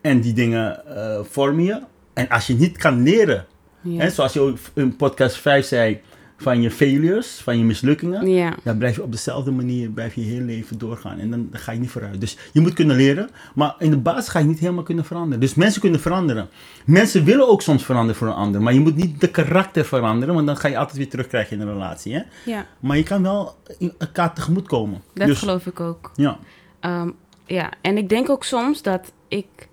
En 0.00 0.20
die 0.20 0.32
dingen 0.32 0.86
eh, 0.96 1.18
vormen 1.24 1.64
je. 1.64 1.80
En 2.12 2.28
als 2.28 2.46
je 2.46 2.54
niet 2.54 2.76
kan 2.76 3.02
leren, 3.02 3.46
ja. 3.80 4.00
hè, 4.00 4.10
zoals 4.10 4.32
je 4.32 4.40
ook 4.40 4.58
in 4.74 4.96
podcast 4.96 5.36
5 5.36 5.66
zei, 5.66 6.00
van 6.36 6.62
je 6.62 6.70
failures, 6.70 7.40
van 7.42 7.58
je 7.58 7.64
mislukkingen, 7.64 8.28
ja. 8.28 8.54
dan 8.62 8.78
blijf 8.78 8.96
je 8.96 9.02
op 9.02 9.12
dezelfde 9.12 9.50
manier 9.50 9.90
blijf 9.90 10.14
je 10.14 10.20
heel 10.20 10.40
leven 10.40 10.78
doorgaan. 10.78 11.18
En 11.18 11.30
dan, 11.30 11.48
dan 11.50 11.60
ga 11.60 11.72
je 11.72 11.78
niet 11.78 11.90
vooruit. 11.90 12.20
Dus 12.20 12.36
je 12.52 12.60
moet 12.60 12.72
kunnen 12.72 12.96
leren, 12.96 13.30
maar 13.54 13.74
in 13.78 13.90
de 13.90 13.96
basis 13.96 14.28
ga 14.28 14.38
je 14.38 14.44
niet 14.44 14.58
helemaal 14.58 14.82
kunnen 14.82 15.04
veranderen. 15.04 15.40
Dus 15.40 15.54
mensen 15.54 15.80
kunnen 15.80 16.00
veranderen. 16.00 16.48
Mensen 16.84 17.24
willen 17.24 17.48
ook 17.48 17.62
soms 17.62 17.84
veranderen 17.84 18.16
voor 18.16 18.28
een 18.28 18.34
ander, 18.34 18.62
maar 18.62 18.74
je 18.74 18.80
moet 18.80 18.96
niet 18.96 19.20
de 19.20 19.30
karakter 19.30 19.84
veranderen, 19.84 20.34
want 20.34 20.46
dan 20.46 20.56
ga 20.56 20.68
je 20.68 20.78
altijd 20.78 20.96
weer 20.96 21.08
terugkrijgen 21.08 21.56
in 21.56 21.66
een 21.66 21.72
relatie. 21.72 22.14
Hè? 22.14 22.22
ja, 22.44 22.66
Maar 22.80 22.96
je 22.96 23.02
kan 23.02 23.22
wel 23.22 23.54
elkaar 23.98 24.34
tegemoet 24.34 24.66
komen. 24.66 25.02
dat 25.14 25.26
dus, 25.26 25.38
geloof 25.38 25.66
ik 25.66 25.80
ook. 25.80 26.10
Ja. 26.14 26.38
Ehm, 26.80 27.10
ja, 27.46 27.72
en 27.80 27.96
ik 27.96 28.08
denk 28.08 28.30
ook 28.30 28.44
soms 28.44 28.82
dat 28.82 29.12
ik 29.28 29.68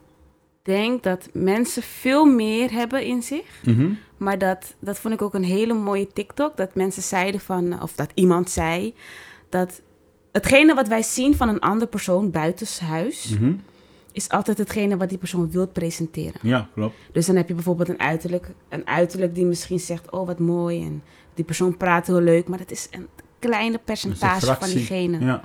denk 0.64 1.04
dat 1.04 1.30
mensen 1.34 1.84
veel 1.84 2.26
meer 2.26 2.72
hebben 2.72 3.06
in 3.06 3.22
zich. 3.22 3.62
Mhm. 3.64 3.90
Maar 4.24 4.38
dat, 4.38 4.74
dat 4.80 5.00
vond 5.00 5.14
ik 5.14 5.22
ook 5.22 5.34
een 5.34 5.44
hele 5.44 5.74
mooie 5.74 6.08
TikTok. 6.08 6.58
Dat 6.58 6.76
mensen 6.76 7.04
zeiden 7.04 7.40
van, 7.42 7.82
of 7.82 7.94
dat 7.96 8.12
iemand 8.14 8.50
zei, 8.50 8.94
dat 9.50 9.82
hetgene 10.32 10.74
wat 10.74 10.88
wij 10.88 11.02
zien 11.02 11.36
van 11.36 11.50
een 11.50 11.60
andere 11.60 11.90
persoon 11.90 12.32
buitenshuis, 12.32 13.30
Mhm. 13.30 13.54
is 14.12 14.30
altijd 14.30 14.58
hetgene 14.58 14.98
wat 14.98 15.10
die 15.10 15.18
persoon 15.18 15.52
wil 15.52 15.68
presenteren. 15.68 16.40
Ja, 16.42 16.70
klopt. 16.74 16.96
Dus 17.12 17.26
dan 17.26 17.36
heb 17.36 17.48
je 17.48 17.54
bijvoorbeeld 17.54 17.90
een 17.90 18.00
uiterlijk, 18.00 18.48
een 18.70 18.88
uiterlijk 18.88 19.36
die 19.36 19.46
misschien 19.46 19.80
zegt, 19.80 20.12
oh 20.12 20.28
wat 20.28 20.40
mooi. 20.40 20.86
En 20.86 21.04
die 21.34 21.46
persoon 21.46 21.78
praat 21.78 22.08
heel 22.08 22.22
leuk, 22.22 22.48
maar 22.48 22.58
dat 22.58 22.72
is 22.72 22.88
een 22.92 23.08
kleine 23.40 23.74
een 23.78 23.84
percentage 23.84 24.56
van 24.60 24.70
diegene. 24.70 25.20
Ja. 25.20 25.44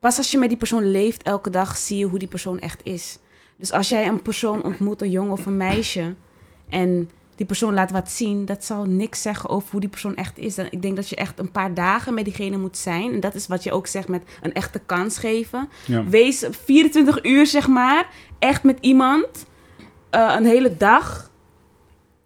Pas 0.00 0.16
als 0.18 0.30
je 0.30 0.38
met 0.38 0.48
die 0.48 0.58
persoon 0.58 0.90
leeft 0.90 1.22
elke 1.22 1.50
dag, 1.50 1.76
zie 1.76 1.98
je 1.98 2.04
hoe 2.04 2.18
die 2.18 2.28
persoon 2.28 2.58
echt 2.58 2.80
is. 2.84 3.18
Dus 3.56 3.72
als 3.72 3.88
jij 3.88 4.06
een 4.08 4.22
persoon 4.22 4.62
ontmoet, 4.62 5.02
een 5.02 5.10
jongen 5.10 5.32
of 5.32 5.46
een 5.46 5.56
meisje, 5.56 6.14
en 6.68 7.10
die 7.36 7.46
persoon 7.46 7.74
laat 7.74 7.90
wat 7.90 8.10
zien, 8.10 8.44
dat 8.44 8.64
zal 8.64 8.84
niks 8.84 9.22
zeggen 9.22 9.50
over 9.50 9.70
hoe 9.70 9.80
die 9.80 9.88
persoon 9.88 10.16
echt 10.16 10.38
is. 10.38 10.54
Dan, 10.54 10.66
ik 10.70 10.82
denk 10.82 10.96
dat 10.96 11.08
je 11.08 11.16
echt 11.16 11.38
een 11.38 11.50
paar 11.50 11.74
dagen 11.74 12.14
met 12.14 12.24
diegene 12.24 12.56
moet 12.56 12.76
zijn. 12.76 13.12
En 13.12 13.20
dat 13.20 13.34
is 13.34 13.46
wat 13.46 13.62
je 13.62 13.72
ook 13.72 13.86
zegt 13.86 14.08
met 14.08 14.22
een 14.42 14.52
echte 14.52 14.80
kans 14.86 15.18
geven. 15.18 15.68
Ja. 15.84 16.04
Wees 16.04 16.46
24 16.64 17.24
uur, 17.24 17.46
zeg 17.46 17.68
maar, 17.68 18.06
echt 18.38 18.62
met 18.62 18.78
iemand, 18.80 19.26
eh, 20.10 20.34
een 20.36 20.46
hele 20.46 20.76
dag. 20.76 21.32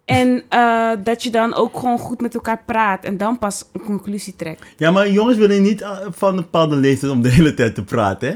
En 0.05 0.43
eh, 0.49 0.91
dat 1.03 1.23
je 1.23 1.29
dan 1.29 1.53
ook 1.53 1.79
gewoon 1.79 1.99
goed 1.99 2.21
met 2.21 2.33
elkaar 2.33 2.63
praat 2.65 3.03
en 3.03 3.17
dan 3.17 3.37
pas 3.37 3.65
een 3.73 3.83
conclusie 3.83 4.35
trekt. 4.35 4.65
ja, 4.77 4.91
maar 4.91 5.11
jongens 5.11 5.37
willen 5.37 5.61
niet 5.61 5.81
eh, 5.81 5.97
van 6.09 6.29
een 6.29 6.35
bepaalde 6.35 6.75
leeftijd 6.75 7.11
om 7.11 7.21
de 7.21 7.29
hele 7.29 7.53
tijd 7.53 7.75
te 7.75 7.83
praten. 7.83 8.27
Hè? 8.27 8.33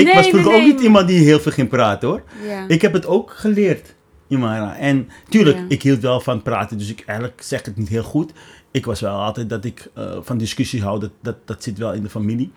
Ik 0.00 0.04
Nee, 0.04 0.14
was 0.14 0.28
vroeger 0.28 0.50
nee, 0.50 0.60
ook 0.60 0.66
niet 0.66 0.80
iemand 0.80 1.08
die 1.08 1.20
heel 1.20 1.40
veel 1.40 1.52
ging 1.52 1.68
praten 1.68 2.08
hoor. 2.08 2.22
Ja. 2.46 2.64
Ik 2.68 2.82
heb 2.82 2.92
het 2.92 3.06
ook 3.06 3.30
geleerd, 3.30 3.94
Imara. 4.28 4.76
En 4.76 5.08
tuurlijk, 5.28 5.56
Ja. 5.56 5.64
ik 5.68 5.82
hield 5.82 6.00
wel 6.00 6.20
van 6.20 6.42
praten, 6.42 6.78
dus 6.78 6.90
ik 6.90 7.02
eigenlijk 7.06 7.42
zeg 7.42 7.64
het 7.64 7.76
niet 7.76 7.88
heel 7.88 8.02
goed. 8.02 8.32
Ik 8.70 8.84
was 8.86 9.00
wel 9.00 9.20
altijd 9.20 9.48
dat 9.50 9.64
ik 9.64 9.90
eh, 9.94 10.16
van 10.20 10.38
discussies 10.38 10.80
hou, 10.82 11.00
dat, 11.00 11.10
dat, 11.22 11.36
dat 11.44 11.62
zit 11.62 11.78
wel 11.78 11.92
in 11.92 12.02
de 12.02 12.08
familie. 12.10 12.52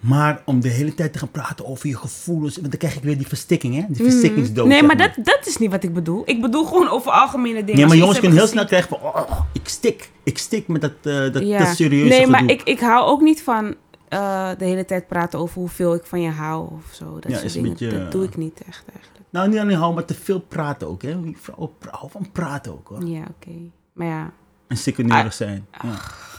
Maar 0.00 0.42
om 0.44 0.60
de 0.60 0.68
hele 0.68 0.94
tijd 0.94 1.12
te 1.12 1.18
gaan 1.18 1.30
praten 1.30 1.66
over 1.66 1.88
je 1.88 1.96
gevoelens, 1.96 2.56
want 2.56 2.68
dan 2.70 2.78
krijg 2.78 2.96
ik 2.96 3.02
weer 3.02 3.16
die 3.18 3.26
verstikking, 3.26 3.74
hè? 3.74 3.84
Die 3.88 4.04
verstikkingsdood. 4.04 4.66
Nee, 4.66 4.82
maar 4.82 4.96
dat, 4.96 5.10
dat 5.22 5.46
is 5.46 5.56
niet 5.56 5.70
wat 5.70 5.82
ik 5.82 5.94
bedoel. 5.94 6.22
Ik 6.24 6.40
bedoel 6.40 6.64
gewoon 6.64 6.88
over 6.88 7.10
algemene 7.12 7.64
dingen. 7.64 7.74
Ja, 7.76 7.80
Als 7.82 7.88
maar 7.88 7.96
jongens 7.96 8.18
kunnen 8.20 8.38
heel 8.38 8.46
snel 8.46 8.64
krijgen 8.64 8.88
van, 8.88 8.98
oh, 9.02 9.40
ik 9.52 9.68
stik, 9.68 10.10
ik 10.22 10.38
stik 10.38 10.68
met 10.68 10.80
dat, 10.80 10.92
eh 11.02 11.14
dat, 11.18 11.32
dat 11.32 11.76
serieuze 11.76 12.08
Nee, 12.08 12.26
maar 12.26 12.44
ik, 12.50 12.62
ik 12.62 12.80
hou 12.80 13.06
ook 13.06 13.20
niet 13.20 13.42
van 13.42 13.74
eh, 14.08 14.48
de 14.58 14.64
hele 14.64 14.84
tijd 14.84 15.08
praten 15.08 15.38
over 15.38 15.58
hoeveel 15.60 15.94
ik 15.94 16.04
van 16.04 16.20
je 16.20 16.30
hou 16.30 16.68
of 16.72 16.94
zo. 16.94 17.04
Dat 17.20 17.30
Ja, 17.30 17.30
soort 17.32 17.44
is 17.44 17.54
een 17.54 17.62
dingen. 17.62 17.76
beetje, 17.78 17.98
dat 17.98 18.12
doe 18.12 18.24
ik 18.24 18.36
niet 18.36 18.60
echt 18.68 18.84
eigenlijk. 18.94 19.19
Nou, 19.30 19.48
niet 19.48 19.58
alleen 19.58 19.76
houden, 19.76 19.94
maar 19.94 20.04
te 20.04 20.14
veel 20.14 20.40
praten 20.40 20.88
ook, 20.88 21.02
hè? 21.02 21.20
Vrouwen 21.34 21.70
vrouwen 21.78 22.10
van 22.10 22.30
praten 22.32 22.72
ook, 22.72 22.88
hoor. 22.88 23.06
Ja, 23.06 23.20
oké. 23.20 23.56
Maar 23.92 24.06
ja, 24.06 24.32
En 24.66 24.76
sikkeneurig 24.76 25.32
zijn. 25.32 25.66
Ja. 25.72 25.88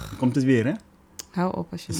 Dan 0.09 0.17
komt 0.17 0.35
het 0.35 0.43
weer, 0.43 0.65
hè? 0.65 0.73
hou 1.31 1.57
op 1.57 1.71
als 1.71 1.85
je... 1.85 1.93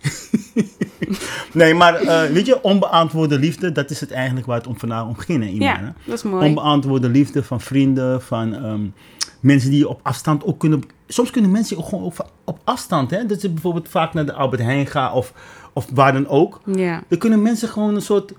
Nee, 1.52 1.74
maar 1.74 1.94
eh, 1.94 2.30
weet 2.30 2.46
je, 2.46 2.62
onbeantwoorde 2.62 3.38
liefde, 3.38 3.72
dat 3.72 3.90
is 3.90 4.00
het 4.00 4.10
eigenlijk 4.10 4.46
waar 4.46 4.56
het 4.56 4.66
om 4.66 4.78
vandaag 4.78 5.06
om 5.06 5.16
ging, 5.16 5.42
hè? 5.42 5.64
Ja, 5.64 5.94
dat 6.04 6.14
is 6.14 6.22
mooi. 6.22 6.46
Onbeantwoorde 6.46 7.08
liefde 7.08 7.42
van 7.42 7.60
vrienden, 7.60 8.22
van 8.22 8.54
ehm, 8.54 8.86
mensen 9.40 9.70
die 9.70 9.78
je 9.78 9.88
op 9.88 10.00
afstand 10.02 10.44
ook 10.44 10.58
kunnen... 10.58 10.82
Soms 11.06 11.30
kunnen 11.30 11.50
mensen 11.50 11.78
ook 11.78 11.88
gewoon 11.88 12.04
op, 12.04 12.30
op 12.44 12.60
afstand, 12.64 13.10
hè? 13.10 13.26
Dat 13.26 13.40
ze 13.40 13.50
bijvoorbeeld 13.50 13.88
vaak 13.88 14.14
naar 14.14 14.26
de 14.26 14.32
Albert 14.32 14.62
Heijn 14.62 14.86
gaan 14.86 15.12
of, 15.12 15.32
of 15.72 15.86
waar 15.92 16.12
dan 16.12 16.26
ook. 16.26 16.60
Ja. 16.66 17.02
Dan 17.08 17.18
kunnen 17.18 17.42
mensen 17.42 17.68
gewoon 17.68 17.94
een 17.94 18.02
soort... 18.02 18.32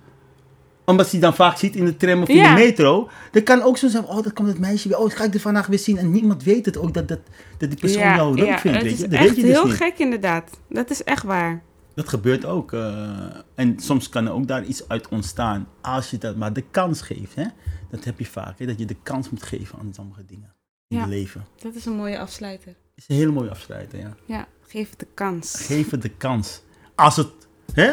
Omdat 0.85 1.11
je 1.11 1.19
dan 1.19 1.35
vaak 1.35 1.57
ziet 1.57 1.75
in 1.75 1.85
de 1.85 1.97
tram 1.97 2.21
of 2.21 2.27
in 2.29 2.35
Ja. 2.35 2.55
de 2.55 2.61
metro. 2.63 3.09
Dan 3.31 3.43
kan 3.43 3.61
ook 3.61 3.77
zo 3.77 3.87
zijn, 3.87 4.05
oh, 4.05 4.23
dat 4.23 4.33
komt 4.33 4.47
het 4.47 4.59
meisje 4.59 4.87
weer. 4.87 4.97
Oh, 4.97 5.11
ga 5.11 5.23
ik 5.23 5.33
er 5.33 5.39
vandaag 5.39 5.67
weer 5.67 5.79
zien. 5.79 5.97
En 5.97 6.11
niemand 6.11 6.43
weet 6.43 6.65
het 6.65 6.77
ook 6.77 6.93
dat, 6.93 7.07
dat, 7.07 7.19
dat 7.57 7.69
die 7.69 7.79
persoon 7.79 8.01
ja, 8.01 8.15
jou 8.15 8.35
leuk 8.35 8.45
ja, 8.45 8.59
vindt, 8.59 8.77
het 8.77 8.85
weet 8.85 8.93
is 8.93 8.99
je. 8.99 9.07
Dat 9.07 9.19
echt 9.19 9.27
weet 9.27 9.35
je 9.35 9.41
dus 9.41 9.51
heel 9.51 9.65
niet. 9.65 9.75
gek 9.75 9.97
inderdaad. 9.97 10.49
Dat 10.69 10.89
is 10.89 11.03
echt 11.03 11.23
waar. 11.23 11.63
Dat 11.95 12.09
gebeurt 12.09 12.45
ook. 12.45 12.73
eh, 12.73 13.09
en 13.55 13.79
soms 13.79 14.09
kan 14.09 14.25
er 14.25 14.31
ook 14.33 14.47
daar 14.47 14.63
iets 14.63 14.87
uit 14.87 15.07
ontstaan. 15.07 15.67
Als 15.81 16.09
je 16.09 16.17
dat 16.17 16.35
maar 16.35 16.53
de 16.53 16.63
kans 16.71 17.01
geeft. 17.01 17.35
Hè? 17.35 17.45
Dat 17.91 18.03
heb 18.03 18.19
je 18.19 18.25
vaak. 18.25 18.59
Hè? 18.59 18.65
Dat 18.65 18.79
je 18.79 18.85
de 18.85 18.95
kans 19.03 19.29
moet 19.29 19.43
geven 19.43 19.79
aan 19.79 19.91
sommige 19.93 20.25
dingen 20.25 20.53
in 20.87 20.97
het 20.99 21.09
leven. 21.09 21.45
Dat 21.61 21.75
is 21.75 21.85
een 21.85 21.95
mooie 21.95 22.19
afsluiter. 22.19 22.75
is 22.95 23.03
een 23.07 23.15
hele 23.15 23.31
mooie 23.31 23.49
afsluiter. 23.49 23.99
Ja. 23.99 24.15
Ja, 24.25 24.47
geef 24.67 24.89
het 24.89 24.99
de 24.99 25.07
kans. 25.13 25.55
Geef 25.65 25.89
het 25.91 26.01
de 26.01 26.09
kans. 26.17 26.61
Als 26.95 27.15
het, 27.15 27.29
hè? 27.73 27.91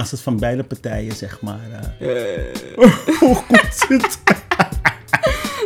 Als 0.00 0.10
het 0.10 0.20
van 0.20 0.36
beide 0.38 0.62
partijen, 0.64 1.12
zeg 1.16 1.40
maar. 1.40 1.58
eh, 1.98 2.08
hoe 3.18 3.34
goed 3.34 3.84
zit. 3.88 4.18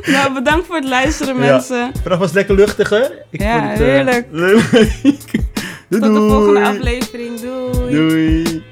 Nou, 0.06 0.34
bedankt 0.34 0.66
voor 0.66 0.76
het 0.76 0.88
luisteren, 0.88 1.34
Ja. 1.34 1.40
mensen. 1.40 1.92
Dat 2.04 2.18
was 2.18 2.32
lekker 2.32 2.54
luchtiger. 2.54 3.12
Ik 3.30 3.40
Ja, 3.40 3.58
vond 3.58 3.70
het, 3.70 3.80
eh, 3.80 3.86
heerlijk. 3.86 4.26
leuk. 4.30 4.70
doei, 5.88 6.00
Tot 6.00 6.14
de 6.14 6.28
volgende 6.28 6.60
aflevering. 6.66 7.40
Doei. 7.40 7.90
Doei. 7.94 8.62